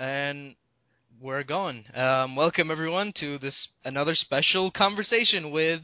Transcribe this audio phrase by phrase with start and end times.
[0.00, 0.54] and
[1.20, 1.84] we're going.
[1.94, 5.82] Um, welcome everyone to this another special conversation with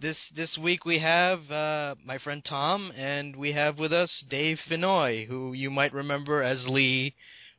[0.00, 4.58] this this week we have uh, my friend Tom and we have with us Dave
[4.70, 7.16] Fennoy, who you might remember as Lee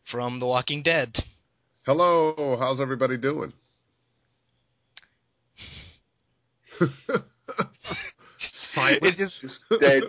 [0.09, 1.13] from The Walking Dead.
[1.85, 3.51] Hello, how's everybody doing?
[8.73, 9.33] Silence.
[9.41, 10.03] Just dead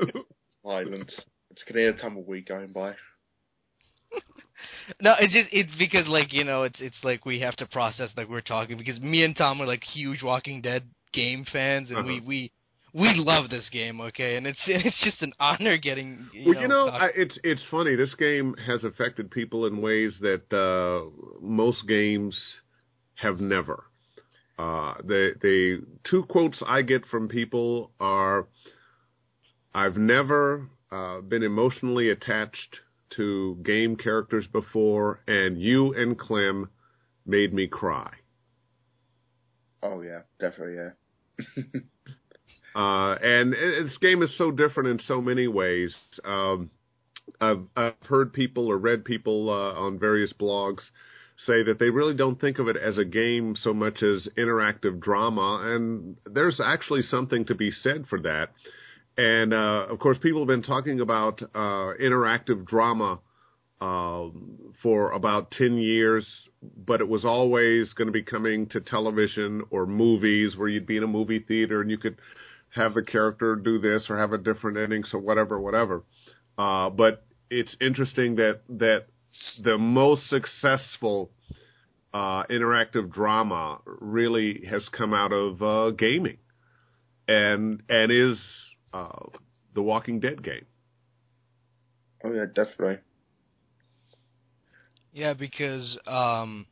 [0.64, 1.20] silence.
[1.50, 2.94] It's gonna hear a tumbleweed going by.
[5.00, 8.10] No, it's just it's because like you know it's it's like we have to process
[8.16, 11.98] like we're talking because me and Tom are like huge Walking Dead game fans and
[11.98, 12.08] uh-huh.
[12.08, 12.52] we we
[12.92, 16.28] we love this game, okay, and it's it's just an honor getting.
[16.32, 17.94] You well, know, you know, I, it's it's funny.
[17.96, 21.08] This game has affected people in ways that uh,
[21.40, 22.38] most games
[23.14, 23.84] have never.
[24.58, 28.46] Uh, the the two quotes I get from people are,
[29.74, 32.80] "I've never uh, been emotionally attached
[33.16, 36.70] to game characters before, and you and Clem
[37.26, 38.12] made me cry."
[39.82, 41.80] Oh yeah, definitely yeah.
[42.80, 45.94] uh, and this game is so different in so many ways.
[46.24, 46.70] Um,
[47.40, 50.82] I've, I've heard people or read people uh, on various blogs
[51.46, 55.00] say that they really don't think of it as a game so much as interactive
[55.00, 58.50] drama, and there's actually something to be said for that.
[59.20, 63.20] And uh, of course, people have been talking about uh, interactive drama
[63.78, 64.28] uh,
[64.82, 66.26] for about 10 years,
[66.62, 70.96] but it was always going to be coming to television or movies where you'd be
[70.96, 72.16] in a movie theater and you could
[72.74, 76.02] have the character do this or have a different ending, so whatever, whatever.
[76.56, 79.04] Uh, but it's interesting that that
[79.62, 81.30] the most successful
[82.14, 86.38] uh, interactive drama really has come out of uh, gaming,
[87.28, 88.38] and and is
[88.92, 89.26] uh,
[89.74, 90.66] the Walking Dead game.
[92.24, 92.98] Oh yeah, definitely.
[95.12, 96.66] Yeah, because um,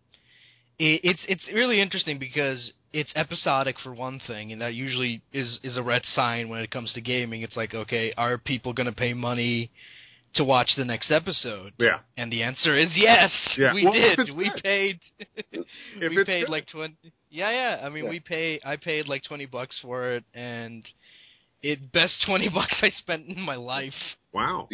[0.78, 5.58] it, it's it's really interesting because it's episodic for one thing, and that usually is
[5.62, 7.42] is a red sign when it comes to gaming.
[7.42, 9.70] It's like, okay, are people going to pay money
[10.34, 11.72] to watch the next episode?
[11.78, 11.98] Yeah.
[12.16, 13.30] And the answer is yes.
[13.56, 13.74] Yeah.
[13.74, 14.36] We well, did.
[14.36, 15.00] We paid.
[16.00, 16.48] we paid good.
[16.48, 16.96] like twenty.
[17.30, 17.86] Yeah, yeah.
[17.86, 18.10] I mean, yeah.
[18.10, 18.60] we pay.
[18.64, 20.86] I paid like twenty bucks for it, and
[21.62, 24.16] it best twenty bucks I spent in my life.
[24.32, 24.68] Wow.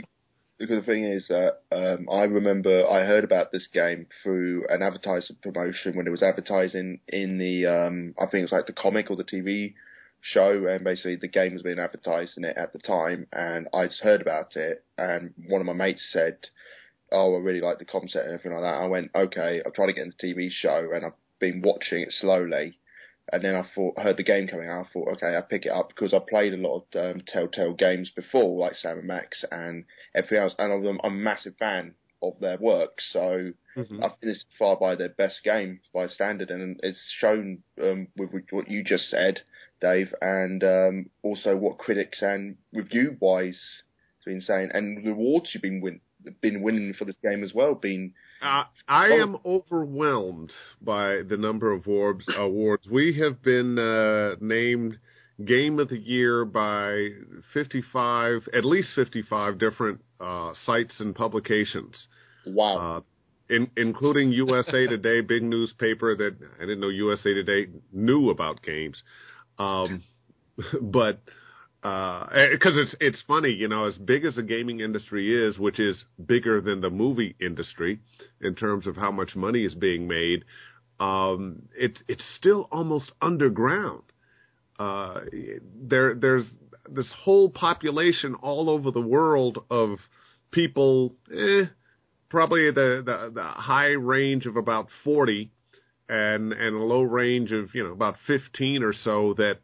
[0.56, 4.82] Because the thing is that um, I remember I heard about this game through an
[4.82, 8.72] advertising promotion when it was advertising in the um, I think it was like the
[8.72, 9.74] comic or the TV
[10.20, 13.86] show, and basically the game was being advertised in it at the time, and I
[13.86, 16.38] just heard about it, and one of my mates said,
[17.10, 19.86] "Oh, I really like the concept and everything like that." I went, "Okay, I'll try
[19.86, 22.78] to get into the TV show," and I've been watching it slowly,
[23.32, 25.72] and then I thought, heard the game coming out, I thought, okay, I pick it
[25.72, 29.44] up because I played a lot of um, Telltale games before, like Sam and Max
[29.50, 34.02] and everything else, and I'm, I'm a massive fan of their work, so mm-hmm.
[34.02, 38.30] I think this far by their best game by standard, and it's shown um, with
[38.50, 39.40] what you just said
[39.80, 43.82] Dave, and um, also what critics and review wise
[44.18, 46.00] has been saying, and the awards you've been win-
[46.40, 47.74] been winning for this game as well.
[47.74, 48.12] Been
[48.42, 49.22] uh, I oh.
[49.22, 50.52] am overwhelmed
[50.82, 52.24] by the number of awards.
[52.36, 54.98] Awards we have been uh, named
[55.44, 57.08] Game of the Year by
[57.52, 62.06] 55, at least 55 different uh, sites and publications.
[62.46, 62.76] Wow.
[62.76, 63.00] Uh,
[63.54, 69.02] in, including USA Today, big newspaper that I didn't know USA Today knew about games.
[69.58, 70.02] Um,
[70.82, 71.20] but
[71.84, 75.78] because uh, it's it's funny, you know, as big as the gaming industry is, which
[75.78, 78.00] is bigger than the movie industry
[78.40, 80.46] in terms of how much money is being made,
[80.98, 84.02] um, it's it's still almost underground.
[84.78, 85.20] Uh,
[85.76, 86.46] there there's
[86.90, 89.98] this whole population all over the world of
[90.52, 91.64] people, eh,
[92.30, 95.50] probably the, the the high range of about forty
[96.08, 99.58] and and a low range of you know about 15 or so that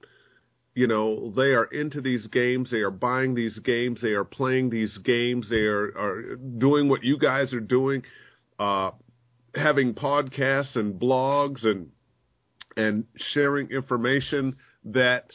[0.74, 4.70] you know they are into these games they are buying these games they are playing
[4.70, 8.02] these games they are are doing what you guys are doing
[8.58, 8.90] uh
[9.54, 11.90] having podcasts and blogs and
[12.76, 15.26] and sharing information that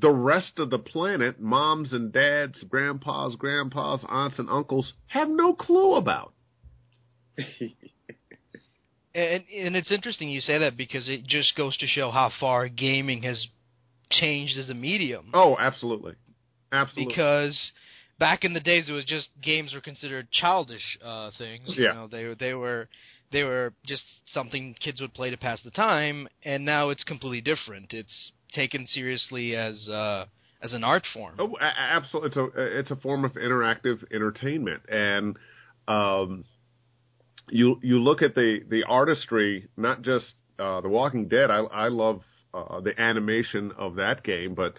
[0.00, 5.54] the rest of the planet moms and dads grandpas grandpas aunts and uncles have no
[5.54, 6.32] clue about.
[9.14, 12.68] And and it's interesting you say that because it just goes to show how far
[12.68, 13.48] gaming has
[14.10, 15.30] changed as a medium.
[15.34, 16.14] Oh, absolutely,
[16.72, 17.12] absolutely.
[17.12, 17.72] Because
[18.18, 21.68] back in the days, it was just games were considered childish uh, things.
[21.68, 21.88] Yeah.
[21.88, 22.88] You know, they they were
[23.32, 27.40] they were just something kids would play to pass the time, and now it's completely
[27.40, 27.92] different.
[27.92, 30.26] It's taken seriously as uh,
[30.62, 31.36] as an art form.
[31.38, 32.28] Oh, absolutely!
[32.28, 35.36] It's a it's a form of interactive entertainment, and
[35.86, 36.44] um,
[37.50, 41.50] you you look at the the artistry, not just uh, The Walking Dead.
[41.50, 42.22] I I love
[42.54, 44.74] uh, the animation of that game, but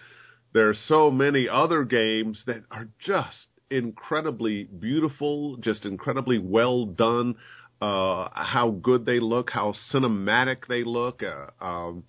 [0.52, 7.36] there are so many other games that are just incredibly beautiful, just incredibly well done.
[7.80, 11.22] Uh, how good they look, how cinematic they look.
[11.22, 12.04] Uh, um,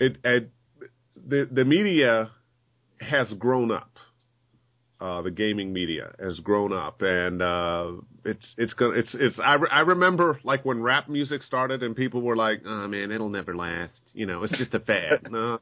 [0.00, 0.50] it, it
[1.14, 2.30] the the media
[3.00, 3.97] has grown up.
[5.00, 7.92] Uh, the gaming media has grown up, and uh,
[8.24, 9.38] it's it's gonna it's it's.
[9.38, 13.12] I, re- I remember like when rap music started, and people were like, "Oh man,
[13.12, 15.20] it'll never last." You know, it's just a fad.
[15.30, 15.60] no,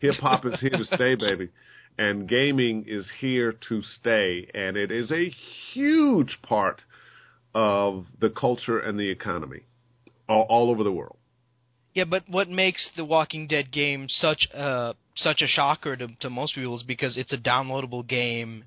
[0.00, 1.48] hip hop is here to stay, baby,
[1.96, 5.32] and gaming is here to stay, and it is a
[5.72, 6.82] huge part
[7.54, 9.62] of the culture and the economy
[10.28, 11.16] all, all over the world.
[11.94, 16.28] Yeah, but what makes the Walking Dead game such a such a shocker to, to
[16.28, 18.64] most people is because it's a downloadable game,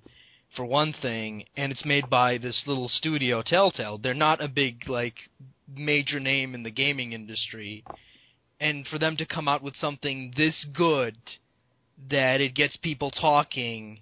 [0.56, 3.98] for one thing, and it's made by this little studio, Telltale.
[3.98, 5.16] They're not a big like
[5.76, 7.84] major name in the gaming industry,
[8.62, 11.18] and for them to come out with something this good,
[12.10, 14.00] that it gets people talking,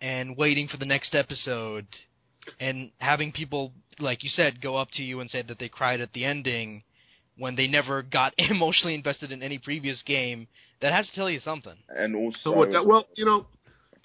[0.00, 1.86] and waiting for the next episode,
[2.58, 6.00] and having people like you said go up to you and say that they cried
[6.00, 6.82] at the ending
[7.38, 10.48] when they never got emotionally invested in any previous game,
[10.80, 11.76] that has to tell you something.
[11.88, 13.46] And also, So what that, well, you know,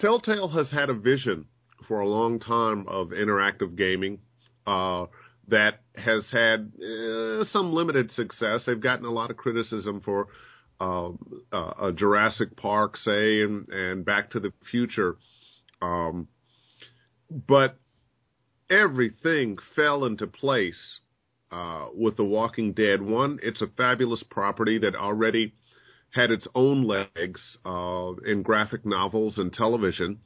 [0.00, 1.46] Telltale has had a vision
[1.86, 4.18] for a long time of interactive gaming
[4.66, 5.06] uh,
[5.48, 8.62] that has had uh, some limited success.
[8.66, 10.28] They've gotten a lot of criticism for
[10.80, 11.10] uh,
[11.52, 15.16] uh, a Jurassic Park, say, and and Back to the Future,
[15.80, 16.28] um,
[17.30, 17.78] but
[18.70, 21.00] everything fell into place
[21.52, 23.02] uh, with The Walking Dead.
[23.02, 25.52] One, it's a fabulous property that already
[26.10, 30.18] had its own legs uh, in graphic novels and television,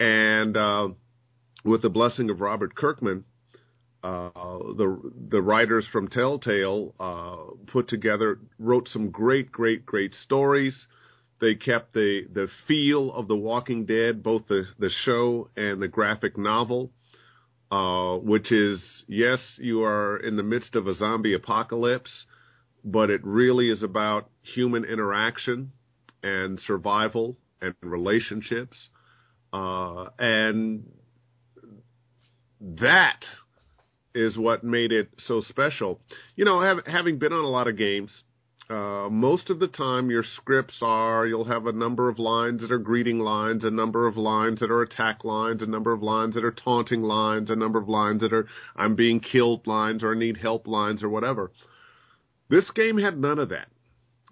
[0.00, 0.88] and uh,
[1.64, 3.24] with the blessing of Robert Kirkman,
[4.02, 10.86] uh, the the writers from Telltale uh, put together wrote some great, great, great stories.
[11.40, 15.88] They kept the the feel of The Walking Dead, both the the show and the
[15.88, 16.90] graphic novel
[17.74, 22.26] uh, which is yes, you are in the midst of a zombie apocalypse,
[22.84, 25.72] but it really is about human interaction
[26.22, 28.90] and survival and relationships,
[29.52, 30.84] uh, and
[32.60, 33.24] that
[34.14, 36.00] is what made it so special.
[36.36, 38.22] You know, have, having been on a lot of games,
[38.70, 42.72] uh, most of the time your scripts are you'll have a number of lines that
[42.72, 46.34] are greeting lines, a number of lines that are attack lines, a number of lines
[46.34, 50.14] that are taunting lines, a number of lines that are I'm being killed lines or
[50.14, 51.52] I need help lines or whatever.
[52.48, 53.68] This game had none of that.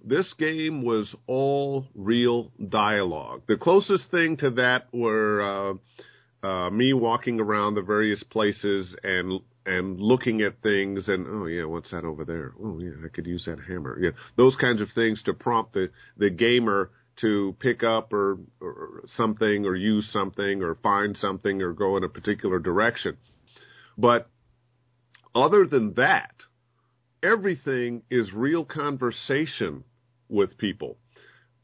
[0.04, 3.42] This game was all real dialogue.
[3.46, 5.78] The closest thing to that were
[6.42, 11.46] uh, uh, me walking around the various places and and looking at things and oh
[11.46, 12.52] yeah, what's that over there?
[12.62, 13.98] Oh yeah, I could use that hammer.
[14.00, 19.04] Yeah, those kinds of things to prompt the the gamer to pick up or, or
[19.16, 23.16] something or use something or find something or go in a particular direction.
[23.98, 24.28] But
[25.34, 26.34] other than that,
[27.22, 29.84] everything is real conversation
[30.28, 30.96] with people.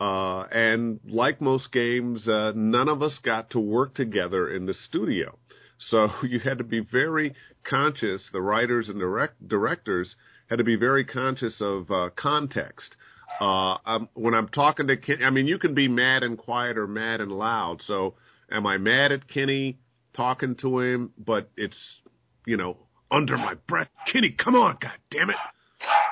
[0.01, 4.75] Uh, and like most games, uh, none of us got to work together in the
[4.75, 5.37] studio.
[5.79, 7.35] So you had to be very
[7.65, 10.15] conscious, the writers and direct, directors
[10.49, 12.97] had to be very conscious of uh, context.
[13.41, 16.79] Uh, um, when I'm talking to Kenny, I mean, you can be mad and quiet
[16.79, 17.83] or mad and loud.
[17.87, 18.15] So
[18.51, 19.79] am I mad at Kenny
[20.17, 21.77] talking to him, but it's,
[22.47, 22.79] you know,
[23.11, 25.37] under my breath, Kenny, come on, god damn it.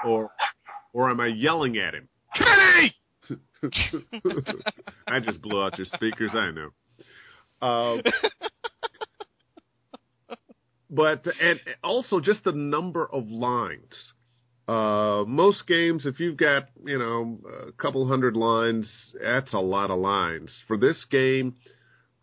[0.04, 0.30] Or,
[0.92, 2.08] or am I yelling at him?
[2.34, 2.94] Kenny!
[5.06, 6.70] I just blew out your speakers, I know.
[7.60, 8.02] Uh,
[10.90, 14.12] but and also just the number of lines.
[14.68, 17.38] Uh, most games, if you've got you know
[17.68, 18.88] a couple hundred lines,
[19.20, 20.54] that's a lot of lines.
[20.66, 21.54] For this game,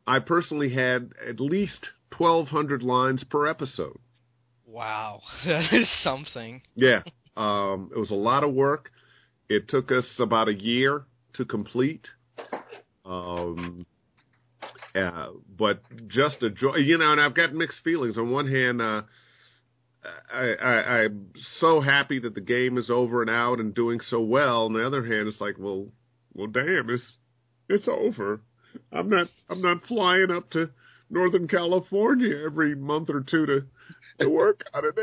[0.06, 3.98] I personally had at least twelve hundred lines per episode.
[4.66, 6.62] Wow, that is something.
[6.76, 7.04] Yeah,
[7.38, 8.92] um, it was a lot of work.
[9.48, 11.04] It took us about a year
[11.36, 12.08] to complete.
[13.06, 13.86] Um,
[14.96, 18.18] uh, but just a joy, you know, and I've got mixed feelings.
[18.18, 19.02] On one hand, uh,
[20.32, 24.22] I, I, I'm so happy that the game is over and out and doing so
[24.22, 24.66] well.
[24.66, 25.88] On the other hand, it's like, well,
[26.34, 27.18] well, damn, it's
[27.70, 28.42] it's over.
[28.92, 30.72] I'm not I'm not flying up to
[31.10, 33.64] Northern California every month or two to
[34.20, 34.96] to work on it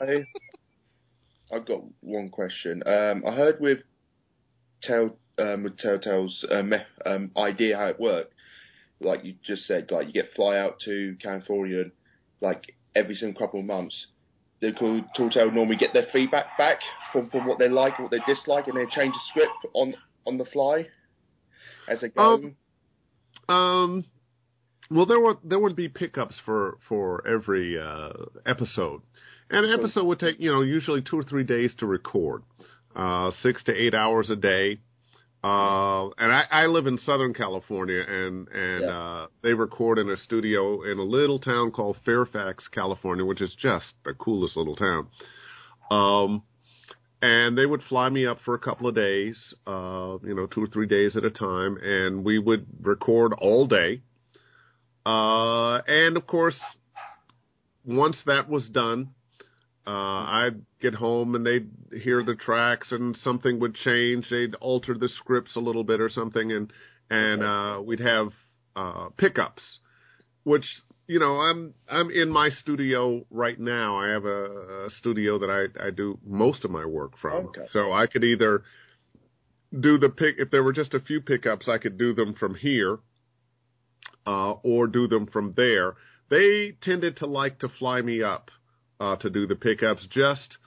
[0.00, 0.24] I.
[1.52, 2.82] I've got one question.
[2.86, 3.78] Um, I heard with
[4.82, 6.72] Tell um, with Telltale's um,
[7.06, 8.32] um, idea how it worked,
[9.00, 11.84] like you just said, like you get fly out to California,
[12.40, 14.06] like every single couple of months,
[14.60, 14.72] the
[15.16, 16.80] Telltale normally get their feedback back
[17.12, 19.94] from, from what they like, what they dislike, and they change the script on
[20.26, 20.86] on the fly
[21.88, 22.54] as they go.
[23.48, 24.04] Um, um
[24.90, 28.10] well, there would there would be pickups for for every uh,
[28.44, 29.02] episode,
[29.48, 32.42] and an episode would take you know usually two or three days to record,
[32.96, 34.80] uh, six to eight hours a day.
[35.42, 38.88] Uh, and I, I live in Southern California, and and yeah.
[38.88, 43.56] uh, they record in a studio in a little town called Fairfax, California, which is
[43.58, 45.06] just the coolest little town.
[45.90, 46.42] Um,
[47.22, 50.62] and they would fly me up for a couple of days, uh, you know, two
[50.62, 54.02] or three days at a time, and we would record all day.
[55.06, 56.58] Uh, and of course,
[57.84, 59.10] once that was done,
[59.90, 61.68] uh, I'd get home and they'd
[62.02, 64.26] hear the tracks and something would change.
[64.30, 66.72] They'd alter the scripts a little bit or something, and
[67.10, 68.28] and uh, we'd have
[68.76, 69.80] uh, pickups,
[70.44, 70.64] which
[71.08, 73.96] you know I'm I'm in my studio right now.
[73.96, 77.66] I have a, a studio that I I do most of my work from, okay.
[77.72, 78.62] so I could either
[79.78, 82.54] do the pick if there were just a few pickups, I could do them from
[82.54, 82.98] here
[84.24, 85.94] uh, or do them from there.
[86.28, 88.52] They tended to like to fly me up
[89.00, 90.58] uh, to do the pickups just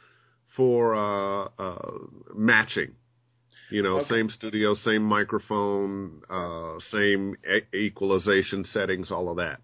[0.57, 1.97] for uh, uh
[2.33, 2.93] matching.
[3.69, 4.09] You know, okay.
[4.09, 9.61] same studio, same microphone, uh, same e- equalization settings, all of that.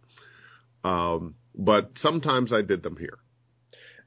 [0.88, 3.20] Um, but sometimes I did them here.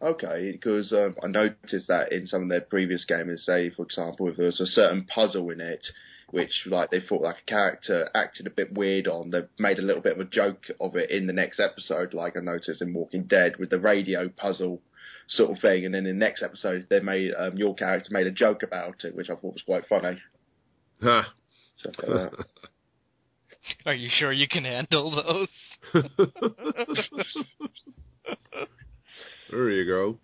[0.00, 4.28] Okay, because um, I noticed that in some of their previous games, say for example,
[4.28, 5.86] if there was a certain puzzle in it,
[6.32, 9.30] which like they thought like a character acted a bit weird on.
[9.30, 12.36] They made a little bit of a joke of it in the next episode, like
[12.36, 14.80] I noticed in Walking Dead with the radio puzzle
[15.28, 15.84] sort of thing.
[15.84, 19.04] And then in the next episode, they made um, your character made a joke about
[19.04, 20.18] it, which I thought was quite funny.
[21.02, 21.24] Huh.
[21.76, 22.46] Stuff like that.
[23.86, 25.48] Are you sure you can handle those?
[29.50, 30.18] there you go.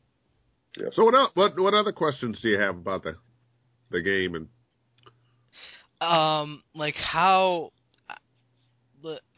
[0.78, 0.94] Yep.
[0.94, 3.16] So what else, what what other questions do you have about the
[3.90, 4.48] the game and
[6.00, 7.72] um like how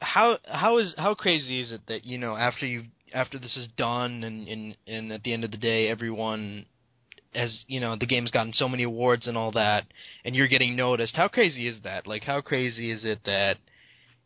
[0.00, 3.68] how how is how crazy is it that you know after you after this is
[3.76, 6.66] done and and and at the end of the day everyone
[7.34, 9.84] has you know the game's gotten so many awards and all that
[10.24, 12.06] and you're getting noticed how crazy is that?
[12.06, 13.58] Like how crazy is it that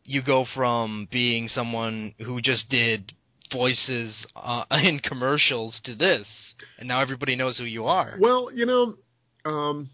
[0.03, 3.11] you go from being someone who just did
[3.51, 6.27] voices uh, in commercials to this
[6.79, 8.17] and now everybody knows who you are?
[8.19, 8.95] Well you know
[9.45, 9.89] um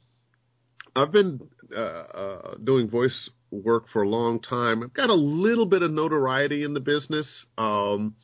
[0.95, 1.39] I've been
[1.75, 4.83] uh, uh, doing voice work for a long time.
[4.83, 7.27] I've got a little bit of notoriety in the business.
[7.57, 8.15] Um,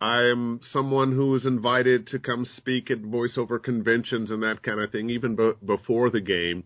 [0.00, 4.90] I'm someone who was invited to come speak at voiceover conventions and that kind of
[4.90, 6.64] thing, even be- before the game.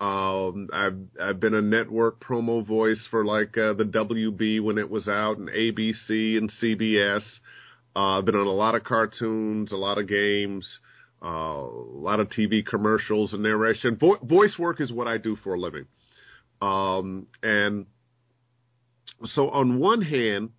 [0.00, 4.88] Um, I've I've been a network promo voice for like uh, the WB when it
[4.88, 7.22] was out, and ABC and CBS.
[7.96, 10.78] Uh, I've been on a lot of cartoons, a lot of games
[11.22, 13.96] uh, a lot of TV commercials and narration.
[13.96, 15.86] Vo- voice work is what I do for a living.
[16.60, 17.86] Um, and
[19.24, 20.50] so on one hand,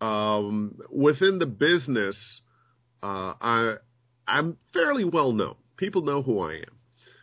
[0.00, 2.16] um, within the business,
[3.02, 3.74] uh, I,
[4.26, 5.54] I'm fairly well known.
[5.76, 6.62] People know who I am.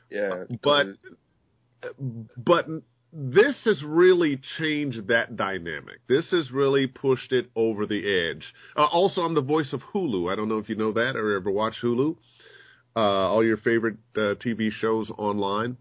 [0.09, 0.43] Yeah.
[0.63, 0.87] But,
[2.37, 2.67] but
[3.11, 5.99] this has really changed that dynamic.
[6.07, 8.43] This has really pushed it over the edge.
[8.75, 10.31] Uh, also, I'm the voice of Hulu.
[10.31, 12.15] I don't know if you know that or ever watch Hulu uh,
[13.01, 15.77] all your favorite uh, TV shows online.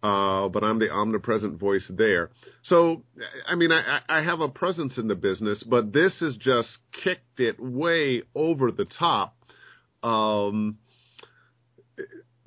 [0.00, 2.30] Uh, but I'm the omnipresent voice there.
[2.62, 3.02] So,
[3.48, 6.68] I mean, I, I have a presence in the business, but this has just
[7.02, 9.34] kicked it way over the top.
[10.04, 10.78] Um,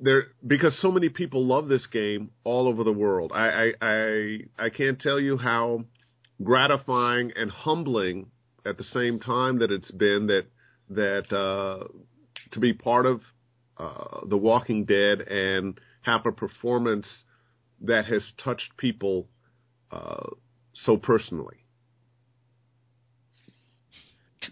[0.02, 3.32] there because so many people love this game all over the world.
[3.34, 5.84] I, I I I can't tell you how
[6.42, 8.30] gratifying and humbling
[8.66, 10.46] at the same time that it's been that
[10.90, 11.86] that uh,
[12.52, 13.20] to be part of
[13.78, 17.06] uh, The Walking Dead and have a performance
[17.80, 19.28] that has touched people
[19.90, 20.30] uh,
[20.74, 21.56] so personally.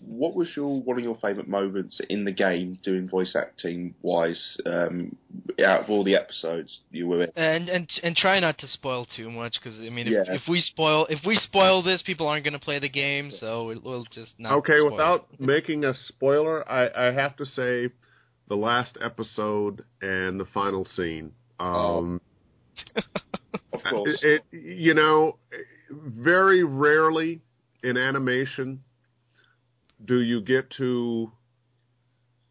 [0.05, 4.57] What was your one of your favourite moments in the game, doing voice acting wise,
[4.65, 5.17] um,
[5.59, 7.31] out of all the episodes you were in?
[7.35, 10.35] And and and try not to spoil too much because I mean, if, yeah.
[10.35, 13.75] if, we spoil if we spoil this, people aren't going to play the game, so
[13.83, 14.53] we'll just not.
[14.59, 17.89] Okay, without making a spoiler, I, I have to say
[18.51, 21.33] the last episode and the final scene.
[21.59, 22.21] Um,
[22.97, 23.01] oh.
[23.73, 24.19] of course.
[24.23, 25.39] It, it, you know,
[25.91, 27.41] very rarely
[27.83, 28.83] in animation
[30.05, 31.31] do you get to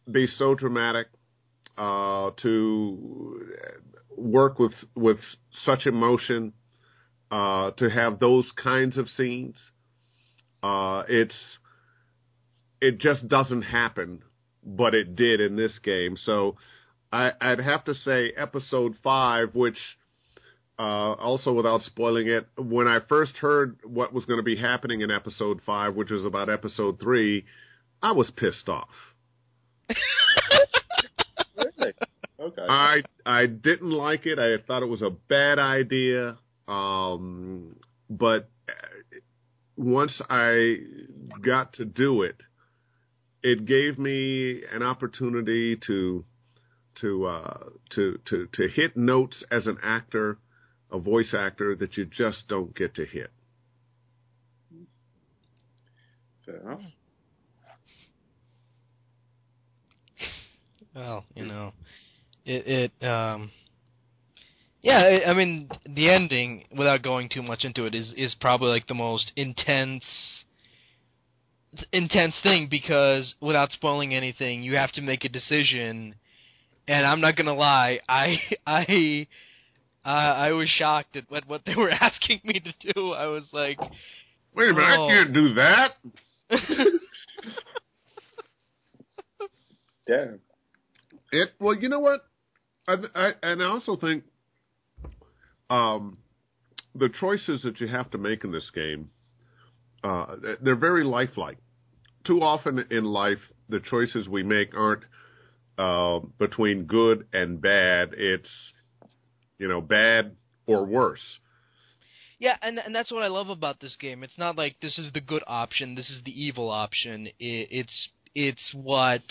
[0.09, 1.07] be so dramatic,
[1.77, 3.45] uh, to
[4.15, 5.17] work with with
[5.65, 6.53] such emotion,
[7.31, 9.57] uh, to have those kinds of scenes.
[10.61, 11.57] Uh, it's
[12.81, 14.23] it just doesn't happen,
[14.75, 16.17] but it did in this game.
[16.23, 16.57] So
[17.11, 19.77] I, I'd have to say episode five, which
[20.77, 25.01] uh, also without spoiling it, when I first heard what was going to be happening
[25.01, 27.45] in episode five, which was about episode three,
[28.01, 28.89] I was pissed off.
[31.57, 31.93] really?
[32.39, 32.65] Okay.
[32.69, 34.39] I I didn't like it.
[34.39, 36.37] I thought it was a bad idea.
[36.67, 37.75] Um,
[38.09, 38.49] but
[39.75, 40.77] once I
[41.43, 42.35] got to do it,
[43.43, 46.25] it gave me an opportunity to
[47.01, 50.37] to uh, to to to hit notes as an actor,
[50.91, 53.31] a voice actor that you just don't get to hit.
[56.45, 56.81] Fair enough.
[60.95, 61.71] Well, you know,
[62.45, 63.51] it it um
[64.81, 68.69] yeah, I I mean the ending without going too much into it is is probably
[68.69, 70.03] like the most intense
[71.91, 76.15] intense thing because without spoiling anything, you have to make a decision
[76.87, 79.27] and I'm not going to lie, I I
[80.05, 83.11] uh, I was shocked at what what they were asking me to do.
[83.11, 83.79] I was like,
[84.55, 85.07] Wait a minute, Oh.
[85.07, 85.95] I can't do that.
[90.09, 90.25] Yeah.
[91.31, 92.25] It well, you know what?
[92.87, 94.23] I, I and I also think
[95.69, 96.17] um,
[96.95, 99.11] the choices that you have to make in this game
[100.03, 101.57] uh, they're very lifelike.
[102.25, 103.39] Too often in life,
[103.69, 105.03] the choices we make aren't
[105.77, 108.09] uh, between good and bad.
[108.13, 108.49] It's
[109.57, 110.35] you know bad
[110.67, 111.39] or worse.
[112.39, 114.23] Yeah, and and that's what I love about this game.
[114.23, 117.27] It's not like this is the good option, this is the evil option.
[117.39, 119.21] It, it's it's what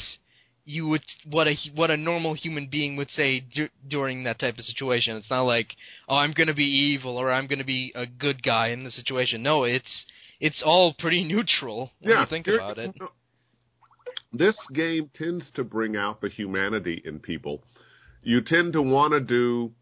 [0.64, 4.58] you would what a what a normal human being would say du- during that type
[4.58, 5.16] of situation.
[5.16, 5.74] It's not like
[6.08, 8.84] oh I'm going to be evil or I'm going to be a good guy in
[8.84, 9.42] the situation.
[9.42, 10.04] No, it's
[10.40, 12.94] it's all pretty neutral when yeah, you think about it.
[14.30, 17.64] This game tends to bring out the humanity in people.
[18.22, 19.72] You tend to want to do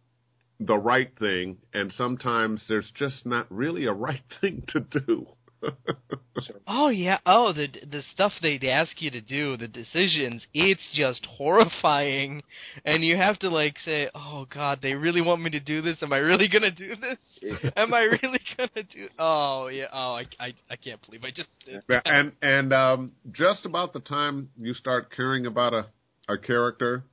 [0.61, 5.27] the right thing, and sometimes there's just not really a right thing to do.
[6.67, 7.19] Oh yeah.
[7.25, 12.43] Oh, the the stuff they ask you to do, the decisions, it's just horrifying,
[12.85, 15.97] and you have to like say, "Oh God, they really want me to do this.
[16.03, 17.19] Am I really gonna do this?
[17.77, 19.87] Am I really gonna do?" Oh yeah.
[19.93, 21.83] Oh, I I, I can't believe I just did.
[22.05, 25.87] And and um, just about the time you start caring about a
[26.29, 27.05] a character,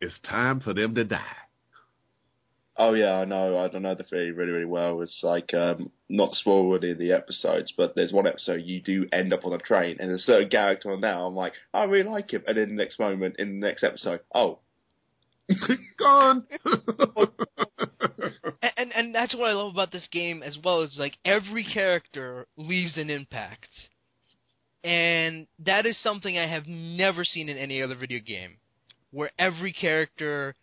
[0.00, 1.36] it's time for them to die.
[2.82, 3.58] Oh yeah, I know.
[3.58, 5.02] I don't know the theory really, really well.
[5.02, 9.34] It's like um, not spoiled in the episodes, but there's one episode you do end
[9.34, 11.26] up on a train, and there's a certain character on now.
[11.26, 14.20] I'm like, I really like him, and then the next moment in the next episode,
[14.34, 14.60] oh,
[15.98, 16.46] Gone.
[18.62, 21.64] And, and and that's what I love about this game as well is like every
[21.64, 23.68] character leaves an impact,
[24.84, 28.56] and that is something I have never seen in any other video game,
[29.10, 30.54] where every character,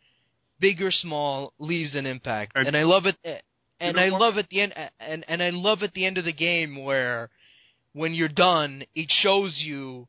[0.60, 3.18] big or small, leaves an impact, And- I love it.
[3.80, 6.34] And I love at the end, and and I love at the end of the
[6.34, 7.30] game where,
[7.94, 10.08] when you're done, it shows you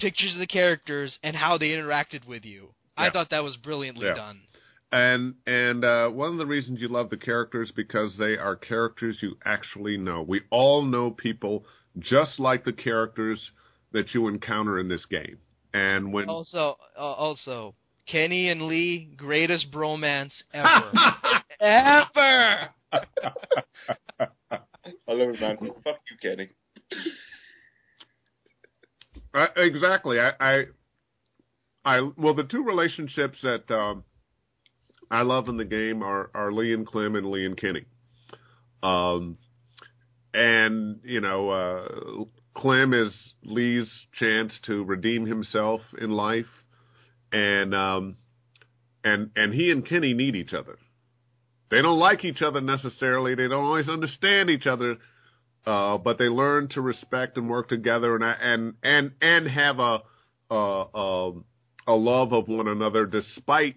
[0.00, 2.74] pictures of the characters and how they interacted with you.
[2.96, 3.04] Yeah.
[3.04, 4.14] I thought that was brilliantly Yeah.
[4.14, 4.42] done.
[4.90, 9.18] And and uh, one of the reasons you love the characters because they are characters
[9.22, 10.22] you actually know.
[10.22, 11.64] We all know people
[11.98, 13.50] just like the characters
[13.92, 15.38] that you encounter in this game.
[15.74, 17.74] And when Also, uh, also,
[18.10, 20.92] Kenny and Lee, greatest bromance ever,
[21.60, 22.68] ever.
[24.50, 25.58] I love it, man.
[25.84, 26.50] Fuck you, Kenny.
[29.34, 30.18] Uh, exactly.
[30.18, 30.64] I, I,
[31.84, 34.04] I, well, the two relationships that um,
[35.10, 37.84] I love in the game are, are Lee and Clem and Lee and Kenny.
[38.82, 39.38] Um,
[40.32, 42.24] and you know, uh,
[42.56, 46.46] Clem is Lee's chance to redeem himself in life,
[47.32, 48.16] and um,
[49.04, 50.76] and and he and Kenny need each other.
[51.70, 53.34] They don't like each other necessarily.
[53.34, 54.96] They don't always understand each other
[55.68, 60.00] uh, but they learn to respect and work together and and and and have a
[60.50, 61.32] a a,
[61.88, 63.76] a love of one another despite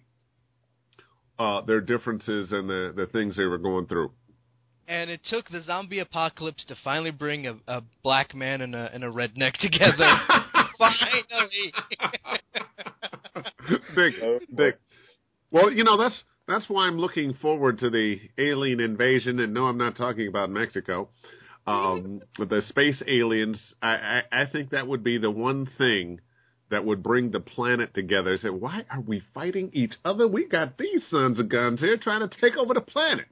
[1.37, 4.11] uh, their differences and the the things they were going through.
[4.87, 8.89] And it took the zombie apocalypse to finally bring a, a black man and a
[8.93, 10.15] and a redneck together.
[10.77, 11.73] finally.
[13.95, 14.75] big, Oh, big.
[15.51, 19.39] Well, you know that's that's why I'm looking forward to the alien invasion.
[19.39, 21.09] And no, I'm not talking about Mexico.
[21.67, 26.19] Um, but the space aliens, I, I, I think that would be the one thing
[26.71, 28.35] that would bring the planet together.
[28.37, 30.27] Say, why are we fighting each other?
[30.27, 33.27] We got these sons of guns here trying to take over the planet.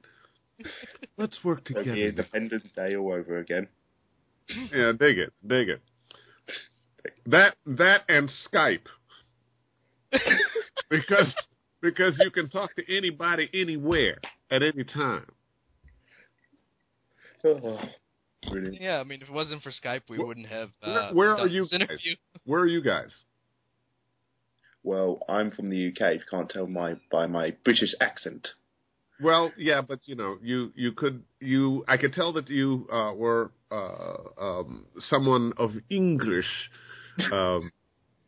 [1.16, 1.94] Let's work together.
[1.94, 3.66] Independence Day all over again.
[4.72, 5.80] Yeah, dig it, dig it.
[7.26, 8.86] That that and Skype.
[10.90, 11.34] because
[11.80, 14.18] because you can talk to anybody anywhere
[14.50, 15.26] at any time.
[17.42, 17.78] Oh.
[18.72, 20.70] Yeah, I mean, if it wasn't for Skype, we Wh- wouldn't have.
[20.82, 21.88] where- Uh, where are you guys?
[22.44, 23.10] Where are you guys?
[24.82, 26.00] Well, I'm from the UK.
[26.16, 28.48] If you can't tell my by my British accent.
[29.22, 33.12] Well, yeah, but you know, you you could you I could tell that you uh,
[33.14, 36.48] were uh, um, someone of English,
[37.32, 37.70] um,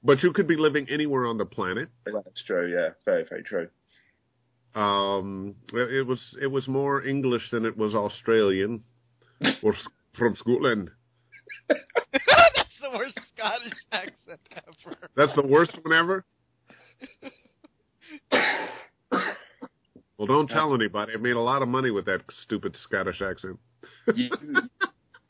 [0.02, 1.88] but you could be living anywhere on the planet.
[2.04, 2.72] That's true.
[2.72, 3.68] Yeah, very very true.
[4.74, 8.84] Um, it it was it was more English than it was Australian
[9.62, 9.74] or
[10.18, 10.90] from Scotland.
[11.68, 14.96] That's the worst Scottish accent ever.
[15.16, 16.24] That's the worst one ever.
[20.22, 21.14] Well, don't tell anybody.
[21.14, 23.58] I made a lot of money with that stupid Scottish accent.
[24.14, 24.30] You,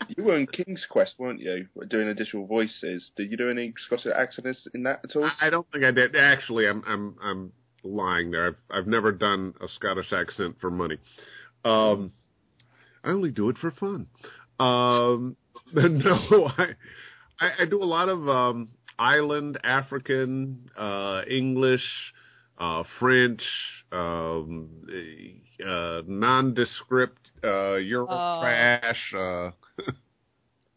[0.08, 1.66] you were in King's Quest, weren't you?
[1.88, 3.10] Doing additional voices.
[3.16, 5.24] Did you do any Scottish accents in that at all?
[5.24, 6.16] I I don't think I did.
[6.16, 8.48] Actually, I'm I'm I'm lying there.
[8.48, 10.98] I've I've never done a Scottish accent for money.
[11.64, 12.12] Um,
[13.04, 14.06] I only do it for fun.
[14.58, 15.36] Um,
[15.74, 16.68] no, I,
[17.40, 21.84] I I do a lot of um island African, uh, English,
[22.58, 23.42] uh, French,
[23.90, 24.68] um,
[25.66, 29.14] uh, nondescript, uh, Euro Uh, trash.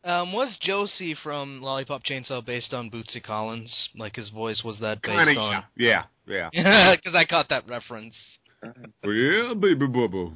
[0.05, 3.73] Um, was Josey from Lollipop Chainsaw based on Bootsy Collins?
[3.97, 5.63] Like his voice was that based kinda, on?
[5.75, 6.49] yeah, yeah.
[6.95, 8.15] Because I caught that reference.
[9.03, 10.33] Yeah, baby bubble.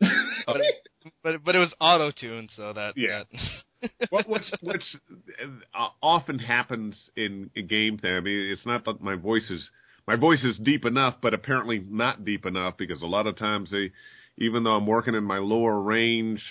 [0.00, 0.56] But
[1.22, 3.22] but, but it was auto tuned, so that Yeah.
[3.80, 4.96] that- what what's what's
[5.74, 8.12] uh, often happens in a game thing.
[8.12, 9.68] I mean, it's not that my voice is
[10.08, 13.70] my voice is deep enough, but apparently not deep enough because a lot of times
[13.70, 13.92] they,
[14.38, 16.42] even though I'm working in my lower range,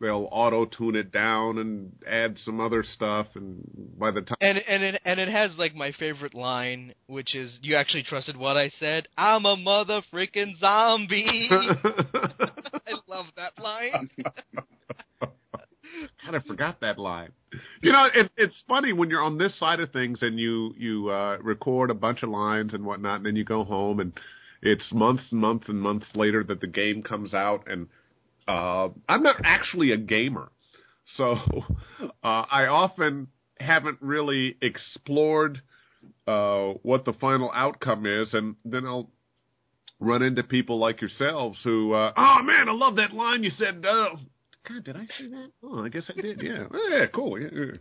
[0.00, 3.62] they'll auto tune it down and add some other stuff, and
[3.98, 7.58] by the time and and it and it has like my favorite line, which is
[7.62, 9.08] "You actually trusted what I said?
[9.16, 14.10] I'm a mother freaking zombie." I love that line.
[16.24, 17.32] God, I forgot that line.
[17.82, 21.10] You know, it, it's funny when you're on this side of things and you you
[21.10, 24.12] uh, record a bunch of lines and whatnot, and then you go home and
[24.62, 27.88] it's months and months and months later that the game comes out, and
[28.50, 30.50] uh, I'm not actually a gamer,
[31.16, 31.36] so
[32.02, 35.62] uh, I often haven't really explored
[36.26, 39.10] uh, what the final outcome is, and then I'll
[40.00, 43.84] run into people like yourselves who, uh, oh man, I love that line you said.
[43.88, 44.16] Uh,
[44.68, 45.50] God, did I say that?
[45.62, 46.42] Oh, I guess I did.
[46.42, 46.64] Yeah.
[46.90, 47.38] Yeah, cool.
[47.40, 47.76] Yeah,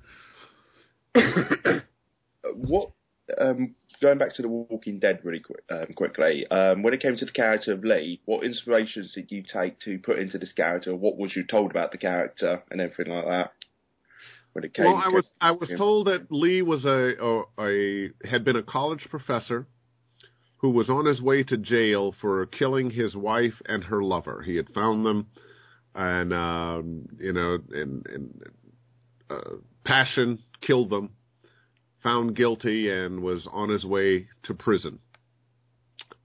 [2.53, 2.91] what?
[3.39, 6.47] Um, going back to the Walking Dead really quick, um, quickly.
[6.49, 9.99] Um, when it came to the character of Lee, what inspirations did you take to
[9.99, 10.95] put into this character?
[10.95, 13.53] What was you told about the character and everything like that?
[14.53, 18.09] When it came, Well, I was I was told that Lee was a, a a
[18.27, 19.67] had been a college professor
[20.57, 24.41] who was on his way to jail for killing his wife and her lover.
[24.45, 25.27] He had found them,
[25.95, 28.41] and um, you know, in, in
[29.29, 31.11] uh, passion killed them,
[32.03, 34.99] found guilty, and was on his way to prison.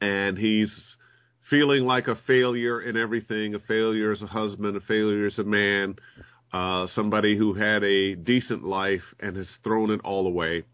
[0.01, 0.97] And he's
[1.51, 5.45] feeling like a failure in everything, a failure as a husband, a failure as a
[5.45, 5.97] man,
[6.53, 10.65] uh, somebody who had a decent life and has thrown it all away.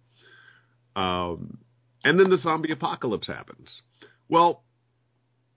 [0.94, 1.58] Um,
[2.04, 3.82] and then the zombie apocalypse happens.
[4.28, 4.62] Well,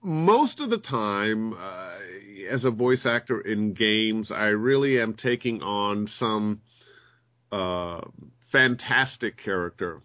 [0.02, 1.96] most of the time, uh,
[2.50, 6.60] as a voice actor in games, I really am taking on some
[7.50, 8.02] uh,
[8.54, 10.00] fantastic character.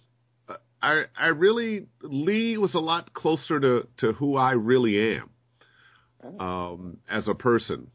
[0.81, 6.97] I I really Lee was a lot closer to to who I really am um,
[7.09, 7.91] as a person.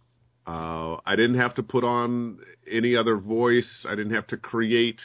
[0.46, 2.38] Uh, I didn't have to put on
[2.70, 3.86] any other voice.
[3.88, 5.00] I didn't have to create.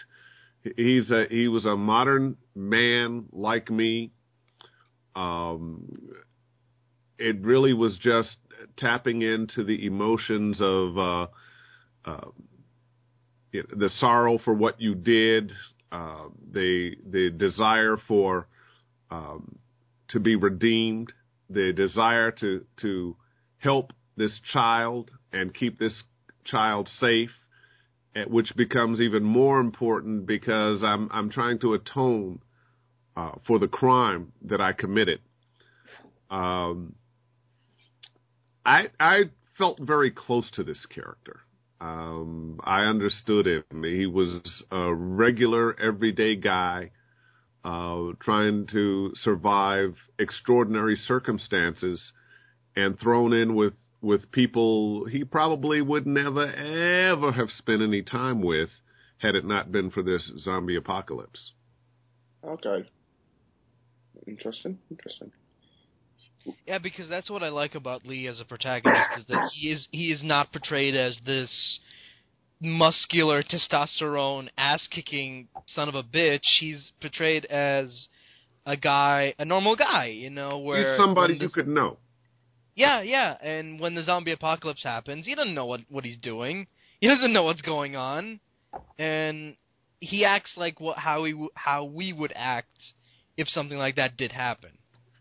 [0.75, 4.11] He's a he was a modern man like me.
[5.15, 6.11] Um,
[7.17, 8.37] it really was just
[8.77, 11.27] tapping into the emotions of uh,
[12.05, 12.27] uh,
[13.51, 15.51] the sorrow for what you did,
[15.91, 18.47] uh, the the desire for
[19.09, 19.57] um,
[20.09, 21.11] to be redeemed,
[21.49, 23.15] the desire to to
[23.57, 26.03] help this child and keep this
[26.45, 27.31] child safe,
[28.27, 32.41] which becomes even more important because I'm I'm trying to atone
[33.15, 35.19] uh, for the crime that I committed.
[36.29, 36.95] Um,
[38.65, 39.23] I I
[39.57, 41.41] felt very close to this character.
[41.81, 43.83] Um, I understood him.
[43.83, 46.91] He was a regular, everyday guy
[47.63, 52.11] uh, trying to survive extraordinary circumstances,
[52.75, 58.41] and thrown in with with people he probably would never ever have spent any time
[58.41, 58.69] with
[59.17, 61.51] had it not been for this zombie apocalypse.
[62.45, 62.89] Okay.
[64.25, 64.79] Interesting.
[64.89, 65.31] Interesting.
[66.65, 69.87] Yeah, because that's what I like about Lee as a protagonist is that he is
[69.91, 71.79] he is not portrayed as this
[72.61, 76.45] muscular testosterone ass kicking son of a bitch.
[76.59, 78.07] He's portrayed as
[78.65, 81.97] a guy, a normal guy, you know, where He's somebody when you could know.
[82.75, 86.67] Yeah, yeah, and when the zombie apocalypse happens, he doesn't know what what he's doing.
[87.01, 88.39] He doesn't know what's going on,
[88.97, 89.55] and
[89.99, 92.77] he acts like what how he how we would act
[93.37, 94.71] if something like that did happen.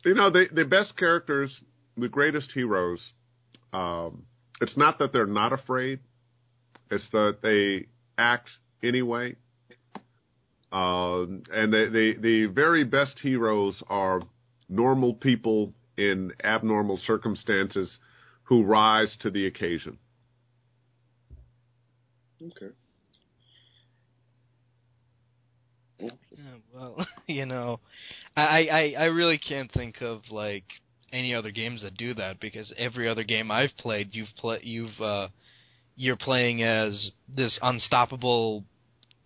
[0.04, 1.60] You know, the the best characters,
[1.96, 3.00] the greatest heroes.
[3.72, 4.24] Um,
[4.60, 6.00] it's not that they're not afraid;
[6.90, 8.48] it's that they act
[8.82, 9.36] anyway.
[10.70, 14.20] Um, and the, the the very best heroes are
[14.68, 17.98] normal people in abnormal circumstances
[18.44, 19.98] who rise to the occasion.
[22.40, 22.66] Okay.
[22.66, 22.72] Yeah,
[26.74, 27.80] well, you know,
[28.36, 30.64] I, I I really can't think of like
[31.12, 35.00] any other games that do that because every other game I've played, you've play you've
[35.00, 35.28] uh
[35.96, 38.64] you're playing as this unstoppable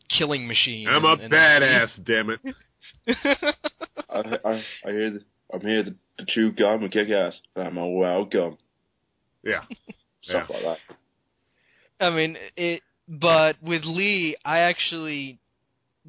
[0.08, 0.88] killing machine.
[0.88, 2.40] I'm a and- and- badass, damn it!
[4.08, 5.20] I, I, I hear the,
[5.52, 7.38] I'm here to, to chew gum and kick ass.
[7.56, 8.56] I'm a wild gum.
[9.42, 9.62] Yeah,
[10.22, 10.78] Stuff like that.
[12.00, 12.82] I mean, it.
[13.08, 15.38] But with Lee, I actually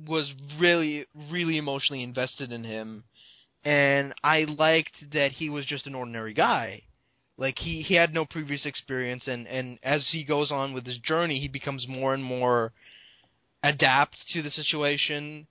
[0.07, 3.03] was really, really emotionally invested in him,
[3.63, 6.83] and I liked that he was just an ordinary guy.
[7.37, 10.97] Like he he had no previous experience, and and as he goes on with his
[10.99, 12.71] journey, he becomes more and more
[13.63, 15.47] adapt to the situation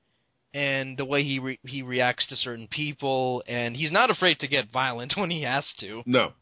[0.54, 4.48] and the way he re- he reacts to certain people, and he's not afraid to
[4.48, 6.02] get violent when he has to.
[6.06, 6.32] No.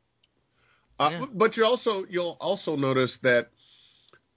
[0.98, 1.26] Uh, Yeah.
[1.32, 3.48] But you also you'll also notice that